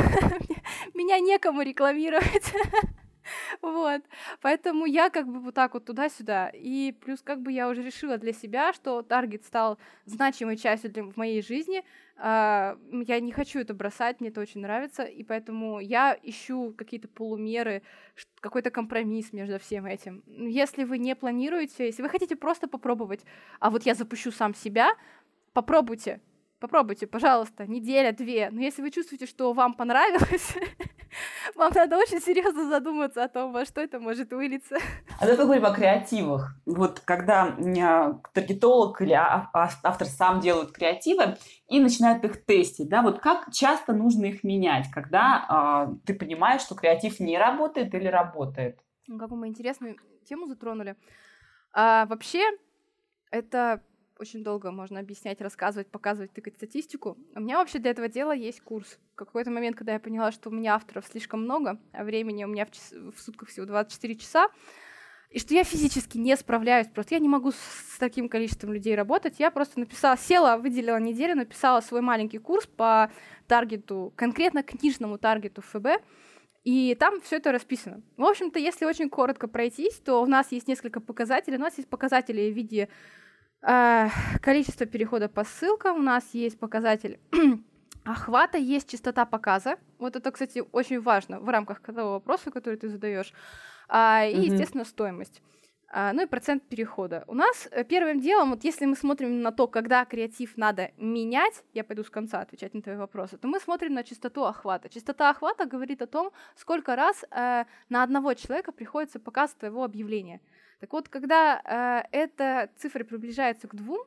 [0.95, 2.53] меня некому рекламировать.
[3.63, 4.03] Вот.
[4.41, 6.51] Поэтому я как бы вот так вот туда-сюда.
[6.53, 11.03] И плюс как бы я уже решила для себя, что таргет стал значимой частью для,
[11.05, 11.85] в моей жизни.
[12.19, 17.09] Uh, я не хочу это бросать, мне это очень нравится, и поэтому я ищу какие-то
[17.09, 17.83] полумеры,
[18.41, 20.23] какой-то компромисс между всем этим.
[20.27, 23.21] Если вы не планируете, если вы хотите просто попробовать,
[23.61, 24.93] а вот я запущу сам себя,
[25.53, 26.23] попробуйте,
[26.59, 28.51] попробуйте, пожалуйста, неделя-две.
[28.51, 30.55] Но если вы чувствуете, что вам понравилось,
[31.55, 34.77] вам надо очень серьезно задуматься о том, во что это может вылиться.
[35.19, 36.55] А давай поговорим о креативах.
[36.67, 37.57] Вот когда
[38.33, 41.37] таргетолог или а, а, автор сам делают креативы
[41.69, 46.63] и начинают их тестить, да, вот как часто нужно их менять, когда э, ты понимаешь,
[46.63, 48.79] что креатив не работает или работает?
[49.07, 50.97] Ну, какую мы интересную тему затронули.
[51.73, 52.43] А, вообще,
[53.31, 53.83] это
[54.19, 57.17] очень долго можно объяснять, рассказывать, показывать, тыкать статистику.
[57.35, 58.99] У меня вообще для этого дела есть курс.
[59.13, 62.49] В какой-то момент, когда я поняла, что у меня авторов слишком много, а времени у
[62.49, 62.93] меня в, час...
[62.93, 64.49] в сутках всего 24 часа,
[65.31, 69.39] и что я физически не справляюсь, просто я не могу с таким количеством людей работать.
[69.39, 73.11] Я просто написала, села, выделила неделю, написала свой маленький курс по
[73.47, 76.03] таргету, конкретно книжному таргету ФБ,
[76.65, 78.03] и там все это расписано.
[78.17, 81.59] В общем-то, если очень коротко пройтись, то у нас есть несколько показателей.
[81.59, 82.89] У нас есть показатели в виде
[83.61, 85.99] количество перехода по ссылкам.
[85.99, 87.19] У нас есть показатель
[88.05, 89.77] охвата, есть частота показа.
[89.99, 93.33] Вот это, кстати, очень важно в рамках того вопроса, который ты задаешь.
[93.89, 94.53] А, и, mm-hmm.
[94.53, 95.43] естественно, стоимость.
[95.89, 97.25] А, ну и процент перехода.
[97.29, 101.63] У нас э, первым делом, вот если мы смотрим на то, когда креатив надо менять,
[101.75, 104.89] я пойду с конца отвечать на твои вопросы, то мы смотрим на частоту охвата.
[104.89, 110.41] Частота охвата говорит о том, сколько раз э, на одного человека приходится показ твоего объявления.
[110.81, 114.05] Так вот, когда э, эта цифра приближается к двум,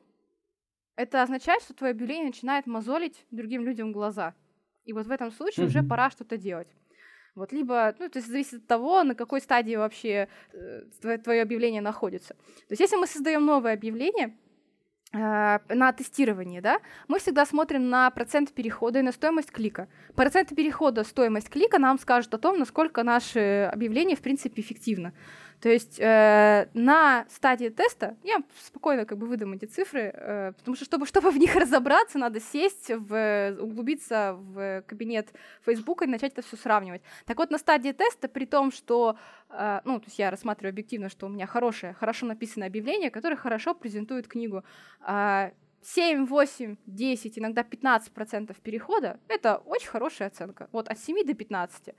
[0.96, 4.34] это означает, что твое объявление начинает мозолить другим людям глаза.
[4.84, 5.68] И вот в этом случае mm-hmm.
[5.68, 6.68] уже пора что-то делать.
[7.34, 11.80] Вот, либо, ну, то есть зависит от того, на какой стадии вообще э, твое объявление
[11.80, 12.34] находится.
[12.34, 14.36] То есть, если мы создаем новое объявление,
[15.12, 19.88] на тестирование, да, мы всегда смотрим на процент перехода и на стоимость клика.
[20.14, 25.12] Процент перехода, стоимость клика нам скажут о том, насколько наше объявление, в принципе, эффективно.
[25.60, 30.74] То есть э, на стадии теста я спокойно как бы выдам эти цифры, э, потому
[30.74, 35.28] что чтобы, чтобы в них разобраться, надо сесть, в, углубиться в кабинет
[35.66, 37.02] Фейсбука и начать это все сравнивать.
[37.26, 39.18] Так вот, на стадии теста, при том, что,
[39.50, 43.36] э, ну, то есть я рассматриваю объективно, что у меня хорошее, хорошо написанное объявление, которое
[43.36, 44.64] хорошо презентует книгу,
[44.99, 50.68] э, 7, 8, 10, иногда 15% перехода— это очень хорошая оценка.
[50.72, 51.94] Вот от 7 до 15.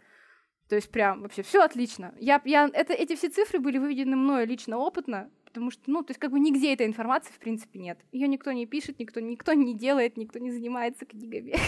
[0.70, 2.14] То есть прям вообще все отлично.
[2.20, 6.12] Я, я, это, эти все цифры были выведены мною лично опытно, потому что, ну, то
[6.12, 7.98] есть как бы нигде этой информации в принципе нет.
[8.12, 11.56] Ее никто не пишет, никто, никто не делает, никто не занимается книгами.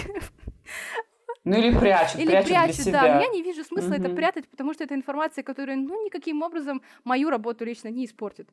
[1.46, 3.02] Ну или прячут, или прячут, прячут для себя.
[3.02, 3.20] да.
[3.22, 4.06] Я не вижу смысла Мгм.
[4.06, 8.48] это прятать, потому что это информация, которая, ну, никаким образом мою работу лично не испортит.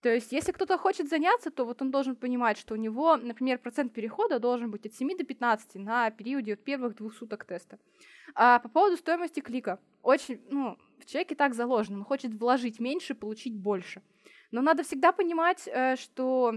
[0.00, 3.58] То есть, если кто-то хочет заняться, то вот он должен понимать, что у него, например,
[3.58, 7.78] процент перехода должен быть от 7 до 15 на периоде от первых двух суток теста.
[8.34, 9.80] А по поводу стоимости клика.
[10.02, 11.98] Очень, ну, в человеке так заложено.
[11.98, 14.02] Он хочет вложить меньше, получить больше.
[14.52, 16.54] Но надо всегда понимать, э, что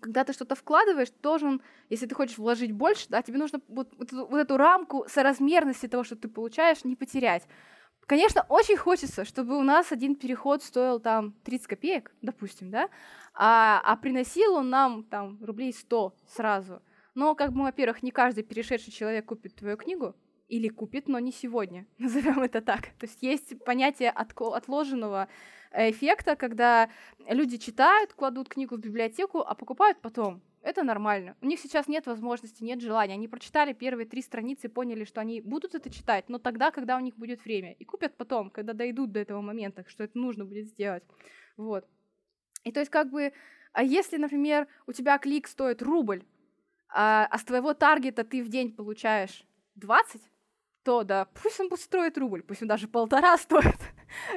[0.00, 4.12] когда ты что-то вкладываешь, должен, если ты хочешь вложить больше, да, тебе нужно вот, вот
[4.12, 7.46] вот эту рамку соразмерности того, что ты получаешь, не потерять.
[8.06, 12.88] Конечно, очень хочется, чтобы у нас один переход стоил там 30 копеек, допустим, да,
[13.34, 16.82] а, а приносил он нам там рублей 100 сразу.
[17.14, 20.14] Но, как бы, во-первых, не каждый перешедший человек купит твою книгу,
[20.48, 22.82] или купит, но не сегодня, назовем это так.
[22.98, 25.28] То есть есть понятие отложенного
[25.72, 26.88] эффекта, когда
[27.28, 30.42] люди читают, кладут книгу в библиотеку, а покупают потом.
[30.66, 31.36] Это нормально.
[31.40, 33.14] У них сейчас нет возможности, нет желания.
[33.14, 37.00] Они прочитали первые три страницы поняли, что они будут это читать, но тогда, когда у
[37.00, 37.74] них будет время.
[37.74, 41.04] И купят потом, когда дойдут до этого момента, что это нужно будет сделать.
[41.56, 41.86] Вот.
[42.64, 43.32] И то есть как бы,
[43.72, 46.24] а если, например, у тебя клик стоит рубль,
[46.88, 49.44] а, а с твоего таргета ты в день получаешь
[49.76, 50.20] 20,
[50.82, 53.78] то да, пусть он стоит рубль, пусть он даже полтора стоит,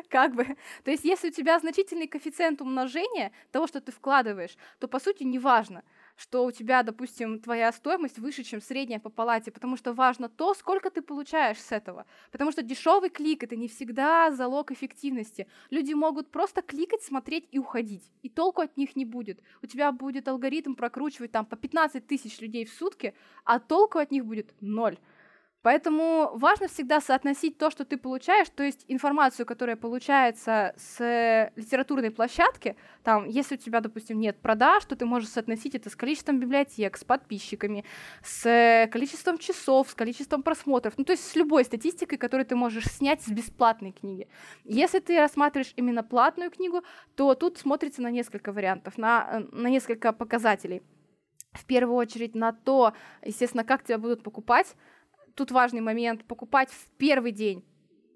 [0.10, 0.46] как бы.
[0.84, 5.24] То есть если у тебя значительный коэффициент умножения того, что ты вкладываешь, то по сути
[5.24, 5.84] не важно,
[6.20, 10.54] что у тебя, допустим, твоя стоимость выше, чем средняя по палате, потому что важно то,
[10.54, 12.06] сколько ты получаешь с этого.
[12.32, 15.48] Потому что дешевый клик это не всегда залог эффективности.
[15.70, 19.40] Люди могут просто кликать, смотреть и уходить, и толку от них не будет.
[19.62, 23.14] У тебя будет алгоритм прокручивать там по 15 тысяч людей в сутки,
[23.46, 24.98] а толку от них будет ноль.
[25.62, 32.12] Поэтому важно всегда соотносить то, что ты получаешь, то есть информацию, которая получается с литературной
[32.12, 36.40] площадки, там, если у тебя, допустим, нет продаж, то ты можешь соотносить это с количеством
[36.40, 37.84] библиотек, с подписчиками,
[38.24, 42.86] с количеством часов, с количеством просмотров, ну, то есть с любой статистикой, которую ты можешь
[42.86, 44.30] снять с бесплатной книги.
[44.64, 46.84] Если ты рассматриваешь именно платную книгу,
[47.16, 50.82] то тут смотрится на несколько вариантов, на, на несколько показателей.
[51.52, 52.94] В первую очередь на то,
[53.26, 54.76] естественно, как тебя будут покупать,
[55.40, 57.64] тут важный момент, покупать в первый день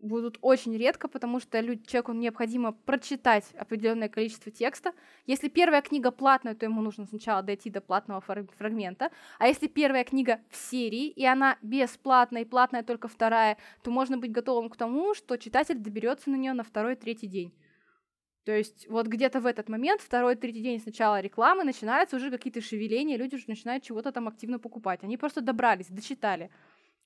[0.01, 4.91] будут очень редко, потому что люд, человеку необходимо прочитать определенное количество текста.
[5.25, 9.09] Если первая книга платная, то ему нужно сначала дойти до платного фрагмента.
[9.39, 14.17] А если первая книга в серии, и она бесплатная, и платная только вторая, то можно
[14.17, 17.53] быть готовым к тому, что читатель доберется на нее на второй-третий день.
[18.45, 22.29] То есть вот где-то в этот момент, второй, третий день с начала рекламы, начинаются уже
[22.29, 25.01] какие-то шевеления, люди уже начинают чего-то там активно покупать.
[25.03, 26.49] Они просто добрались, дочитали.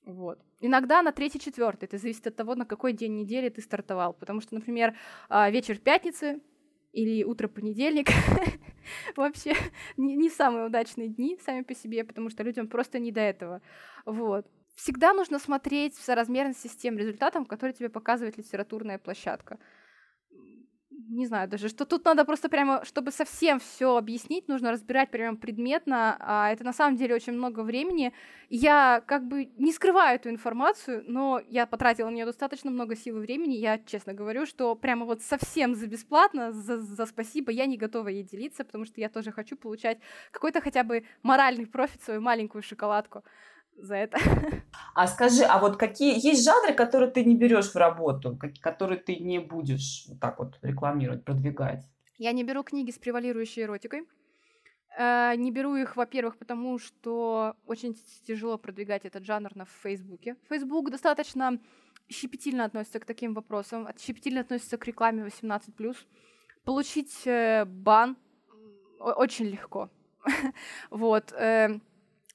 [0.08, 0.38] Вот.
[0.60, 1.84] Иногда на третий, четвертый.
[1.84, 4.14] Это зависит от того, на какой день недели ты стартовал.
[4.14, 4.96] Потому что, например,
[5.28, 6.40] а, вечер пятницы
[6.92, 8.08] или утро понедельник
[9.16, 9.54] вообще
[9.98, 13.60] не, не самые удачные дни сами по себе, потому что людям просто не до этого.
[14.06, 14.46] Вот.
[14.76, 19.58] Всегда нужно смотреть в соразмерности с тем результатом, который тебе показывает литературная площадка
[21.08, 25.36] не знаю даже, что тут надо просто прямо, чтобы совсем все объяснить, нужно разбирать прямо
[25.36, 28.12] предметно, а это на самом деле очень много времени.
[28.50, 33.18] Я как бы не скрываю эту информацию, но я потратила на нее достаточно много сил
[33.18, 37.66] и времени, я честно говорю, что прямо вот совсем за бесплатно, за, за спасибо, я
[37.66, 39.98] не готова ей делиться, потому что я тоже хочу получать
[40.30, 43.24] какой-то хотя бы моральный профит, свою маленькую шоколадку
[43.78, 44.18] за это.
[44.94, 49.16] А скажи, а вот какие есть жанры, которые ты не берешь в работу, которые ты
[49.16, 51.84] не будешь вот так вот рекламировать, продвигать?
[52.18, 54.02] Я не беру книги с превалирующей эротикой.
[54.98, 60.36] Э, не беру их, во-первых, потому что очень тяжело продвигать этот жанр на Фейсбуке.
[60.48, 61.58] Фейсбук достаточно
[62.08, 65.96] щепетильно относится к таким вопросам, щепетильно относится к рекламе 18+.
[66.64, 68.16] Получить э, бан
[68.98, 69.90] очень легко.
[70.90, 71.32] вот.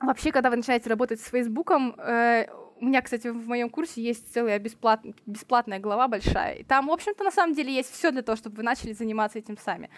[0.04, 2.48] Вообще, когда вы начинаете работать с Фейсбуком, э,
[2.80, 5.02] у меня, кстати, в моем курсе есть целая бесплат...
[5.26, 6.56] бесплатная глава большая.
[6.56, 9.40] И там, в общем-то, на самом деле есть все для того, чтобы вы начали заниматься
[9.40, 9.90] этим сами.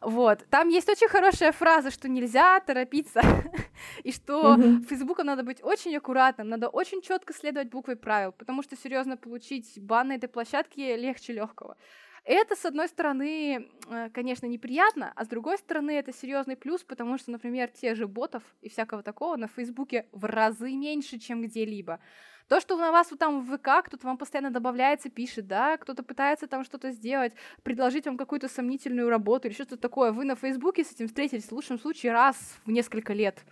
[0.00, 0.44] Вот.
[0.50, 3.22] Там есть очень хорошая фраза, что нельзя торопиться,
[4.02, 4.86] и что mm-hmm.
[4.86, 9.80] Фейсбуком надо быть очень аккуратным, надо очень четко следовать буквой правил, потому что серьезно получить
[9.80, 11.76] бан на этой площадке легче легкого.
[12.24, 17.18] Это, с одной стороны, э, конечно, неприятно, а с другой стороны, это серьезный плюс, потому
[17.18, 22.00] что, например, те же ботов и всякого такого на Фейсбуке в разы меньше, чем где-либо.
[22.48, 26.02] То, что на вас вот там в ВК кто-то вам постоянно добавляется, пишет, да, кто-то
[26.02, 30.82] пытается там что-то сделать, предложить вам какую-то сомнительную работу или что-то такое, вы на Фейсбуке
[30.82, 33.44] с этим встретились в лучшем случае раз в несколько лет.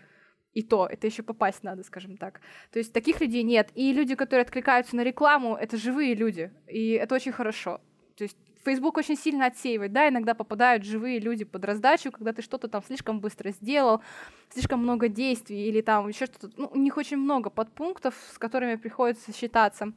[0.55, 2.41] И то, это еще попасть надо, скажем так.
[2.71, 3.71] То есть таких людей нет.
[3.75, 6.53] И люди, которые откликаются на рекламу, это живые люди.
[6.67, 7.81] И это очень хорошо.
[8.17, 12.43] То есть Facebook очень сильно отсеивает, да, иногда попадают живые люди под раздачу, когда ты
[12.43, 14.03] что-то там слишком быстро сделал,
[14.51, 16.51] слишком много действий или там еще что-то.
[16.57, 19.93] Ну, у них очень много подпунктов, с которыми приходится считаться.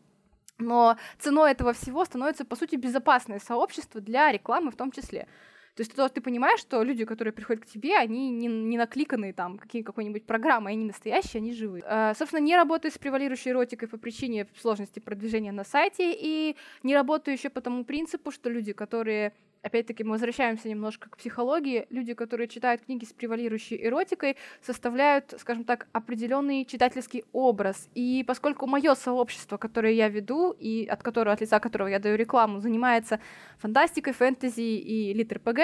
[0.57, 5.27] Но ценой этого всего становится, по сути, безопасное сообщество для рекламы в том числе.
[5.75, 9.33] То есть ты, ты понимаешь, что люди, которые приходят к тебе, они не, не накликанные
[9.33, 11.83] там какие, какой-нибудь программой, они настоящие, они живые.
[11.85, 16.95] Э, собственно, не работаю с превалирующей эротикой по причине сложности продвижения на сайте, и не
[16.95, 19.33] работаю еще по тому принципу, что люди, которые
[19.65, 25.63] опять-таки мы возвращаемся немножко к психологии, люди, которые читают книги с превалирующей эротикой, составляют, скажем
[25.63, 27.89] так, определенный читательский образ.
[27.95, 32.15] И поскольку мое сообщество, которое я веду, и от которого, от лица которого я даю
[32.15, 33.19] рекламу, занимается
[33.57, 35.59] фантастикой, фэнтези и литр-ПГ,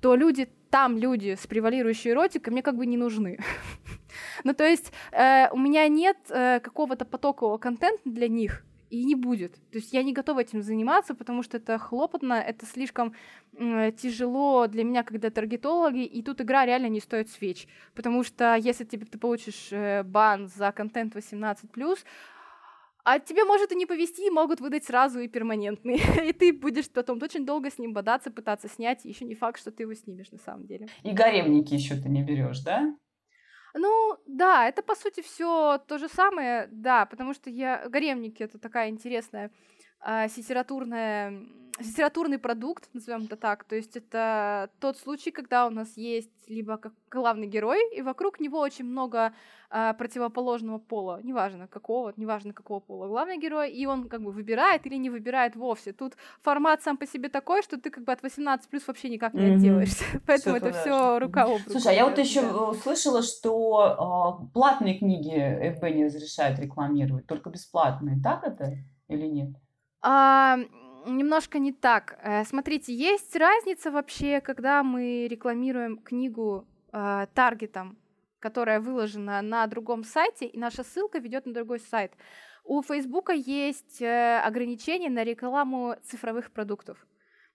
[0.00, 3.38] то люди там люди с превалирующей эротикой мне как бы не нужны.
[4.44, 9.14] ну, то есть э, у меня нет э, какого-то потокового контента для них, и не
[9.14, 9.54] будет.
[9.70, 13.14] То есть я не готова этим заниматься, потому что это хлопотно, это слишком
[13.54, 17.66] э, тяжело для меня, когда таргетологи, и тут игра реально не стоит свеч.
[17.94, 21.98] Потому что если тебе, ты получишь э, бан за контент 18+,
[23.04, 26.00] а тебе может и не повести, могут выдать сразу и перманентный.
[26.28, 29.60] и ты будешь потом очень долго с ним бодаться, пытаться снять, и еще не факт,
[29.60, 30.88] что ты его снимешь на самом деле.
[31.04, 32.96] И гаремники еще ты не берешь, да?
[33.78, 38.58] Ну, да, это по сути все то же самое, да, потому что я гаремники это
[38.58, 39.50] такая интересная
[40.04, 41.32] э, литературная
[41.78, 43.64] литературный продукт, назовем это так.
[43.64, 48.40] То есть это тот случай, когда у нас есть либо как главный герой, и вокруг
[48.40, 49.32] него очень много
[49.70, 54.86] э, противоположного пола, неважно какого, неважно какого пола главный герой, и он как бы выбирает
[54.86, 55.92] или не выбирает вовсе.
[55.92, 59.34] Тут формат сам по себе такой, что ты как бы от 18 плюс вообще никак
[59.34, 59.54] не mm-hmm.
[59.54, 60.04] отделаешься.
[60.26, 61.70] Поэтому это все рука об руку.
[61.70, 62.72] Слушай, а я вот еще да.
[62.74, 68.20] слышала, что э, платные книги ФБ не разрешают рекламировать, только бесплатные.
[68.22, 68.78] Так это
[69.08, 69.50] или нет?
[70.02, 70.58] А,
[71.06, 72.18] немножко не так.
[72.22, 77.96] Э, смотрите, есть разница вообще, когда мы рекламируем книгу э, таргетом,
[78.38, 82.12] которая выложена на другом сайте, и наша ссылка ведет на другой сайт.
[82.64, 87.06] У Фейсбука есть э, ограничения на рекламу цифровых продуктов.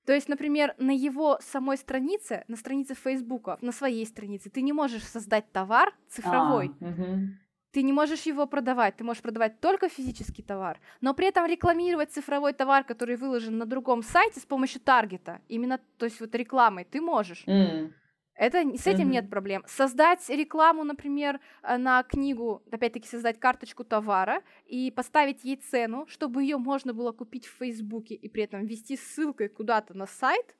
[0.06, 4.74] То есть, например, на его самой странице, на странице Фейсбука, на своей странице, ты не
[4.74, 6.72] можешь создать товар цифровой.
[6.82, 7.28] А, угу
[7.72, 12.12] ты не можешь его продавать, ты можешь продавать только физический товар, но при этом рекламировать
[12.12, 16.86] цифровой товар, который выложен на другом сайте с помощью таргета, именно, то есть вот рекламой,
[16.86, 17.44] ты можешь.
[17.48, 17.94] Mm.
[18.36, 19.12] Это, с этим mm-hmm.
[19.12, 19.64] нет проблем.
[19.68, 26.42] Создать рекламу, например, э, на книгу, опять-таки создать карточку товара и поставить ей цену, чтобы
[26.42, 30.56] ее можно было купить в Фейсбуке и при этом ввести ссылкой куда-то на сайт,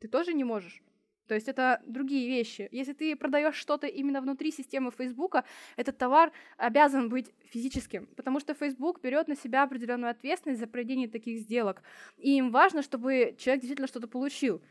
[0.00, 0.82] ты тоже не можешь.
[1.28, 2.68] То есть это другие вещи.
[2.72, 5.44] Если ты продаешь что-то именно внутри системы Фейсбука,
[5.76, 11.08] этот товар обязан быть физическим, потому что Facebook берет на себя определенную ответственность за проведение
[11.08, 11.82] таких сделок.
[12.16, 14.62] И им важно, чтобы человек действительно что-то получил.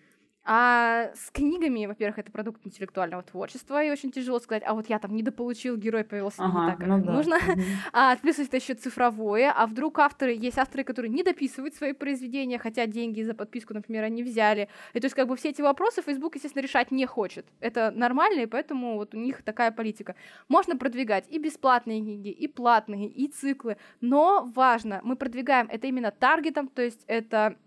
[0.50, 4.98] А с книгами, во-первых, это продукт интеллектуального творчества, и очень тяжело сказать, а вот я
[4.98, 7.12] там недополучил, герой повелся ага, не так, как ну да.
[7.12, 7.36] нужно.
[7.36, 7.62] Угу.
[7.92, 12.60] А плюс это еще цифровое, а вдруг авторы, есть авторы, которые не дописывают свои произведения,
[12.60, 14.70] хотя деньги за подписку, например, они взяли.
[14.94, 17.46] И то есть как бы все эти вопросы Facebook, естественно, решать не хочет.
[17.60, 20.16] Это нормально, и поэтому вот у них такая политика.
[20.48, 26.12] Можно продвигать и бесплатные книги, и платные, и циклы, но важно, мы продвигаем это именно
[26.12, 27.58] таргетом, то есть это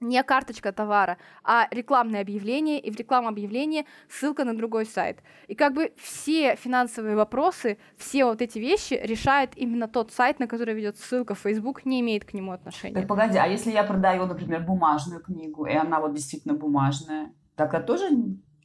[0.00, 5.22] не карточка товара, а рекламное объявление, и в рекламном объявлении ссылка на другой сайт.
[5.48, 10.46] И как бы все финансовые вопросы, все вот эти вещи решает именно тот сайт, на
[10.46, 12.94] который ведет ссылка Facebook, не имеет к нему отношения.
[12.94, 17.80] Так погоди, а если я продаю, например, бумажную книгу, и она вот действительно бумажная, тогда
[17.80, 18.08] тоже...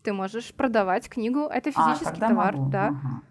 [0.03, 2.69] Ты можешь продавать книгу, это а, физический а, товар, могу.
[2.71, 2.88] да.
[2.88, 3.21] Ага.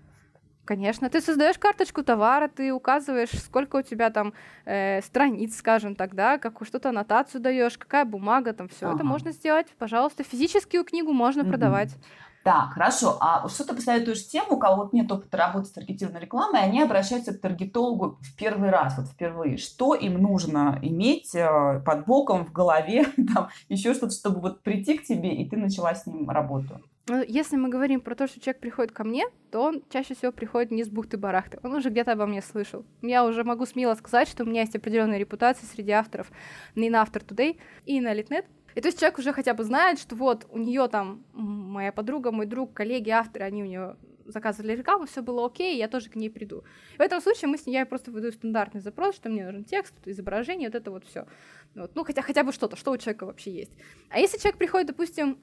[0.68, 4.34] Конечно, ты создаешь карточку товара, ты указываешь, сколько у тебя там
[4.66, 8.96] э, страниц, скажем так, да, какую что-то аннотацию даешь, какая бумага, там все ага.
[8.96, 10.24] это можно сделать, пожалуйста.
[10.24, 11.96] Физическую книгу можно mm продавать.
[12.44, 13.16] Так, хорошо.
[13.18, 16.82] А что ты посоветуешь тем, у кого вот нет опыта работы с таргетированной рекламой, они
[16.82, 19.56] обращаются к таргетологу в первый раз, вот впервые.
[19.56, 24.98] Что им нужно иметь э, под боком, в голове, там, еще что-то, чтобы вот прийти
[24.98, 26.82] к тебе, и ты начала с ним работу?
[27.08, 30.30] Ну, если мы говорим про то, что человек приходит ко мне, то он чаще всего
[30.30, 31.58] приходит не с бухты-барахты.
[31.62, 32.84] Он уже где-то обо мне слышал.
[33.00, 36.30] Я уже могу смело сказать, что у меня есть определенная репутация среди авторов
[36.74, 38.44] и на After Today, и на Litnet.
[38.74, 42.30] И то есть человек уже хотя бы знает, что вот у нее там моя подруга,
[42.30, 43.96] мой друг, коллеги, авторы, они у нее
[44.26, 46.62] заказывали рекламу, все было окей, я тоже к ней приду.
[46.98, 49.94] В этом случае мы с ней, я просто выдаю стандартный запрос, что мне нужен текст,
[50.04, 51.26] изображение, вот это вот все.
[51.74, 51.92] Вот.
[51.94, 53.72] Ну, хотя хотя бы что-то, что у человека вообще есть.
[54.10, 55.38] А если человек приходит, допустим,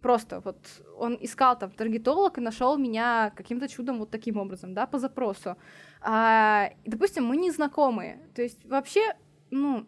[0.00, 0.58] просто вот
[0.96, 5.56] он искал там таргетолог и нашел меня каким-то чудом вот таким образом, да, по запросу.
[6.00, 9.00] А, допустим, мы не знакомые, то есть вообще,
[9.50, 9.86] ну,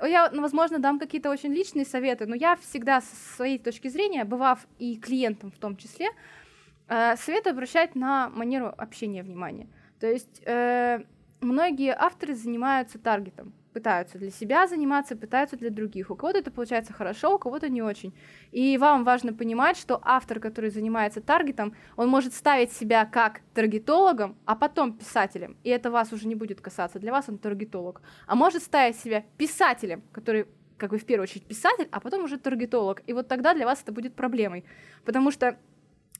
[0.00, 4.24] я, ну, возможно, дам какие-то очень личные советы, но я всегда со своей точки зрения,
[4.24, 6.08] бывав и клиентом в том числе,
[6.88, 9.68] э, советую обращать на манеру общения внимание.
[10.00, 11.04] То есть э,
[11.40, 16.10] многие авторы занимаются таргетом, пытаются для себя заниматься, пытаются для других.
[16.10, 18.12] У кого-то это получается хорошо, у кого-то не очень.
[18.52, 24.36] И вам важно понимать, что автор, который занимается таргетом, он может ставить себя как таргетологом,
[24.44, 25.56] а потом писателем.
[25.64, 26.98] И это вас уже не будет касаться.
[26.98, 28.02] Для вас он таргетолог.
[28.26, 30.46] А может ставить себя писателем, который
[30.76, 33.02] как бы в первую очередь писатель, а потом уже таргетолог.
[33.06, 34.64] И вот тогда для вас это будет проблемой.
[35.04, 35.56] Потому что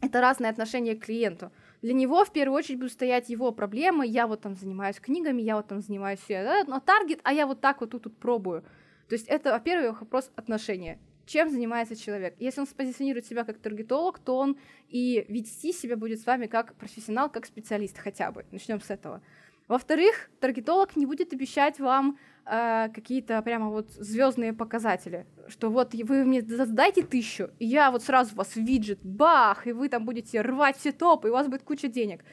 [0.00, 1.50] это разное отношение к клиенту
[1.82, 5.56] для него в первую очередь будут стоять его проблемы, я вот там занимаюсь книгами, я
[5.56, 8.62] вот там занимаюсь да, но таргет, а я вот так вот тут, тут пробую.
[9.08, 10.98] То есть это, во-первых, вопрос отношения.
[11.26, 12.34] Чем занимается человек?
[12.38, 14.56] Если он спозиционирует себя как таргетолог, то он
[14.88, 18.44] и вести себя будет с вами как профессионал, как специалист хотя бы.
[18.50, 19.20] Начнем с этого.
[19.68, 26.24] Во-вторых, таргетолог не будет обещать вам э, какие-то прямо вот звездные показатели, что вот вы
[26.24, 30.76] мне задайте тысячу, и я вот сразу вас виджет, бах, и вы там будете рвать
[30.76, 32.24] все топы, и у вас будет куча денег.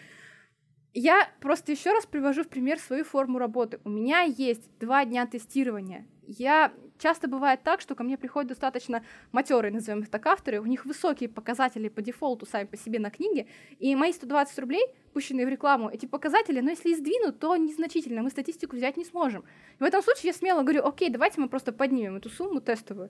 [0.94, 3.80] Я просто еще раз привожу в пример свою форму работы.
[3.84, 6.08] У меня есть два дня тестирования.
[6.24, 10.66] Я часто бывает так, что ко мне приходят достаточно матерые, назовем их так, авторы, у
[10.66, 13.48] них высокие показатели по дефолту сами по себе на книге,
[13.80, 18.22] и мои 120 рублей, пущенные в рекламу, эти показатели, но если и сдвинут, то незначительно,
[18.22, 19.44] мы статистику взять не сможем.
[19.80, 23.10] И в этом случае я смело говорю, окей, давайте мы просто поднимем эту сумму тестовую.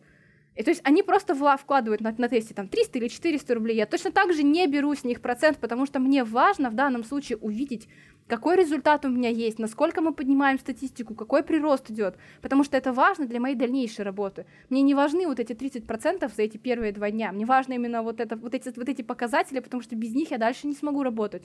[0.60, 3.78] И то есть они просто вкладывают на, на тесте там 300 или 400 рублей.
[3.78, 7.06] Я точно так же не беру с них процент, потому что мне важно в данном
[7.06, 7.88] случае увидеть,
[8.28, 12.92] какой результат у меня есть, насколько мы поднимаем статистику, какой прирост идет, потому что это
[12.92, 14.46] важно для моей дальнейшей работы.
[14.70, 18.20] Мне не важны вот эти 30% за эти первые два дня, мне важно именно вот,
[18.20, 21.44] это, вот, эти, вот эти показатели, потому что без них я дальше не смогу работать.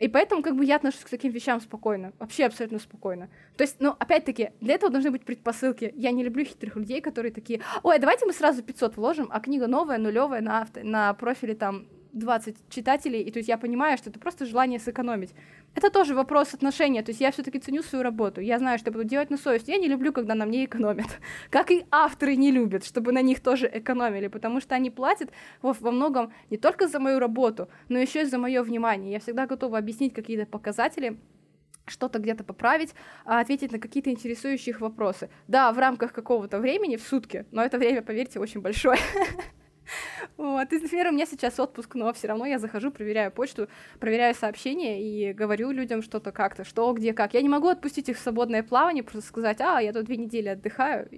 [0.00, 3.28] И поэтому как бы я отношусь к таким вещам спокойно, вообще абсолютно спокойно.
[3.56, 5.92] То есть, ну, опять-таки, для этого должны быть предпосылки.
[5.94, 9.66] Я не люблю хитрых людей, которые такие, ой, давайте мы сразу 500 вложим, а книга
[9.66, 14.10] новая, нулевая на, авто, на профиле там 20 читателей, и то есть я понимаю, что
[14.10, 15.34] это просто желание сэкономить.
[15.74, 19.04] Это тоже вопрос отношения, то есть я все-таки ценю свою работу, я знаю, что буду
[19.04, 22.84] делать на совесть, я не люблю, когда на мне экономят, как и авторы не любят,
[22.84, 25.30] чтобы на них тоже экономили, потому что они платят
[25.62, 29.12] во, во многом не только за мою работу, но еще и за мое внимание.
[29.12, 31.18] Я всегда готова объяснить какие-то показатели,
[31.86, 32.94] что-то где-то поправить,
[33.24, 35.28] а ответить на какие-то интересующие вопросы.
[35.48, 38.98] Да, в рамках какого-то времени, в сутки, но это время, поверьте, очень большое.
[40.36, 40.72] Вот.
[40.72, 43.68] И, например, у меня сейчас отпуск, но все равно я захожу, проверяю почту,
[43.98, 47.34] проверяю сообщения и говорю людям что-то как-то, что, где, как.
[47.34, 50.48] Я не могу отпустить их в свободное плавание, просто сказать, а, я тут две недели
[50.48, 51.08] отдыхаю,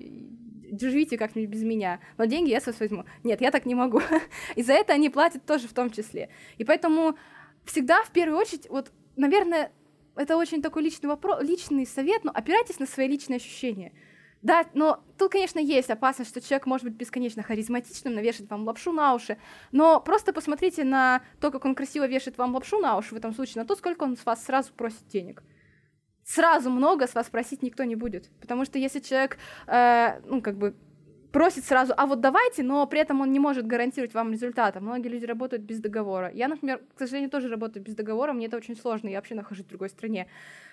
[0.81, 3.05] живите как-нибудь без меня, но деньги я с вас возьму.
[3.25, 4.01] Нет, я так не могу.
[4.57, 6.31] И за это они платят тоже в том числе.
[6.59, 7.17] И поэтому
[7.65, 9.73] всегда в первую очередь, вот, наверное,
[10.17, 13.93] это очень такой личный вопрос, личный совет, но опирайтесь на свои личные ощущения.
[14.43, 18.93] Да, но тут, конечно, есть опасность, что человек может быть бесконечно харизматичным, навешать вам лапшу
[18.93, 19.39] на уши,
[19.71, 23.33] но просто посмотрите на то, как он красиво вешает вам лапшу на уши в этом
[23.33, 25.45] случае, на то, сколько он с вас сразу просит денег.
[26.25, 29.39] Сразу много с вас просить никто не будет, потому что если человек,
[29.69, 30.75] э, ну, как бы
[31.33, 34.81] просит сразу, а вот давайте, но при этом он не может гарантировать вам результата.
[34.81, 36.31] Многие люди работают без договора.
[36.33, 39.65] Я, например, к сожалению, тоже работаю без договора, мне это очень сложно, я вообще нахожусь
[39.65, 40.29] в другой стране.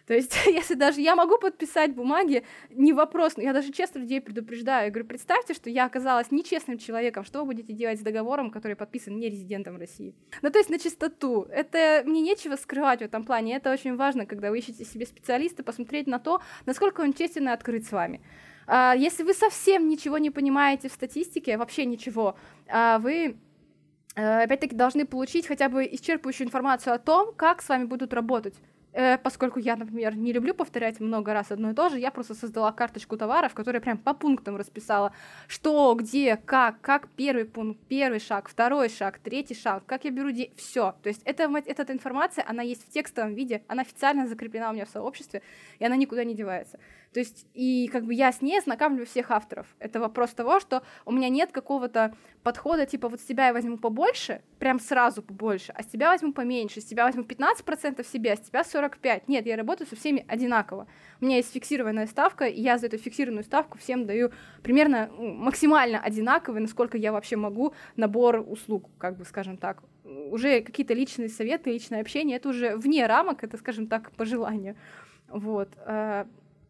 [0.05, 4.22] То есть, если даже я могу подписать бумаги, не вопрос, но я даже честно людей
[4.22, 4.86] предупреждаю.
[4.86, 8.76] Я говорю, представьте, что я оказалась нечестным человеком, что вы будете делать с договором, который
[8.76, 10.16] подписан не резидентом России?
[10.41, 11.43] Ну, то есть, на чистоту.
[11.51, 13.55] Это мне нечего скрывать в этом плане.
[13.55, 17.51] Это очень важно, когда вы ищете себе специалиста, посмотреть на то, насколько он честен и
[17.51, 18.22] открыт с вами.
[18.72, 22.36] А, если вы совсем ничего не понимаете в статистике, вообще ничего,
[22.67, 23.36] а, вы
[24.15, 28.53] э, опять-таки должны получить хотя бы исчерпывающую информацию о том, как с вами будут работать.
[28.91, 32.34] Э, поскольку я, например, не люблю повторять много раз одно и то же, я просто
[32.34, 35.13] создала карточку товаров, которая прям по пунктам расписала,
[35.47, 40.32] что, где, как, как первый пункт, первый шаг, второй шаг, третий шаг, как я беру
[40.32, 40.51] де...
[40.57, 40.95] все.
[41.03, 44.86] То есть это, эта информация, она есть в текстовом виде, она официально закреплена у меня
[44.86, 45.41] в сообществе,
[45.80, 46.80] и она никуда не девается.
[47.14, 49.66] То есть, и как бы я с ней ознакомлю всех авторов.
[49.80, 53.78] Это вопрос того, что у меня нет какого-то подхода, типа, вот с тебя я возьму
[53.78, 58.36] побольше, прям сразу побольше, а с тебя возьму поменьше, с тебя возьму 15% себе, а
[58.36, 59.24] с тебя 45%.
[59.28, 60.88] Нет, я работаю со всеми одинаково.
[61.20, 64.32] У меня есть фиксированная ставка, и я за эту фиксированную ставку всем даю
[64.62, 69.82] примерно ну, максимально одинаковый, насколько я вообще могу, набор услуг, как бы, скажем так.
[70.03, 74.76] Уже какие-то личные советы, личное общение, это уже вне рамок, это, скажем так, по желанию.
[75.28, 75.70] Вот.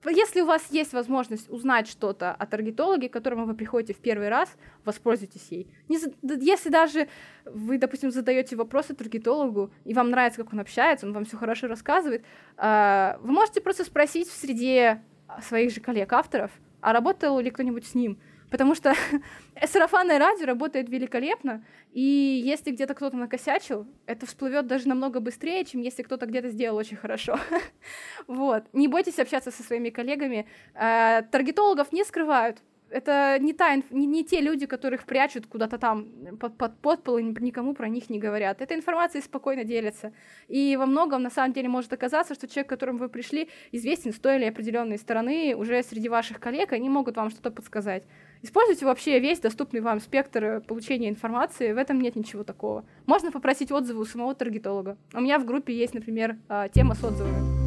[0.05, 4.29] Если у вас есть возможность узнать что-то о таргетологе, к которому вы приходите в первый
[4.29, 4.49] раз,
[4.85, 5.67] воспользуйтесь ей.
[5.89, 5.99] Не,
[6.41, 7.09] если даже
[7.43, 11.67] вы, допустим, задаете вопросы таргетологу, и вам нравится, как он общается, он вам все хорошо
[11.67, 12.23] рассказывает,
[12.57, 15.03] э, вы можете просто спросить в среде
[15.41, 18.19] своих же коллег-авторов, а работал ли кто-нибудь с ним.
[18.49, 18.93] Потому что
[19.65, 25.81] сарафанное радио работает великолепно, и если где-то кто-то накосячил, это всплывет даже намного быстрее, чем
[25.81, 27.39] если кто-то где-то сделал очень хорошо.
[28.27, 28.63] вот.
[28.73, 30.47] Не бойтесь общаться со своими коллегами.
[30.73, 32.59] Э, таргетологов не скрывают
[32.91, 36.07] это не, та, не, не те люди, которых прячут куда-то там
[36.39, 38.61] под, под подпол и никому про них не говорят.
[38.61, 40.11] Эта информация спокойно делится.
[40.47, 44.13] И во многом, на самом деле, может оказаться, что человек, к которому вы пришли, известен
[44.13, 48.03] с той или определенной стороны уже среди ваших коллег, и они могут вам что-то подсказать.
[48.41, 52.85] Используйте вообще весь доступный вам спектр получения информации, в этом нет ничего такого.
[53.05, 54.97] Можно попросить отзывы у самого таргетолога.
[55.13, 57.59] У меня в группе есть, например, а, тема с отзывами.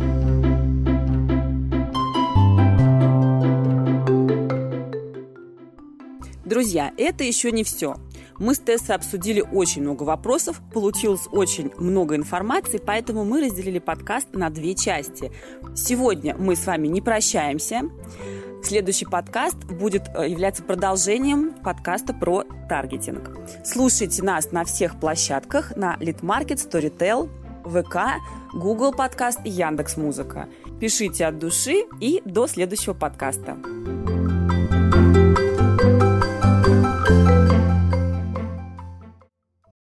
[6.46, 7.96] Друзья, это еще не все.
[8.38, 14.34] Мы с Тессой обсудили очень много вопросов, получилось очень много информации, поэтому мы разделили подкаст
[14.34, 15.32] на две части.
[15.74, 17.82] Сегодня мы с вами не прощаемся.
[18.62, 23.30] Следующий подкаст будет э, являться продолжением подкаста про таргетинг.
[23.64, 27.28] Слушайте нас на всех площадках, на Литмаркет, Storytel,
[27.64, 28.20] ВК,
[28.54, 30.48] Google подкаст и Яндекс Музыка.
[30.80, 33.56] Пишите от души и до следующего подкаста.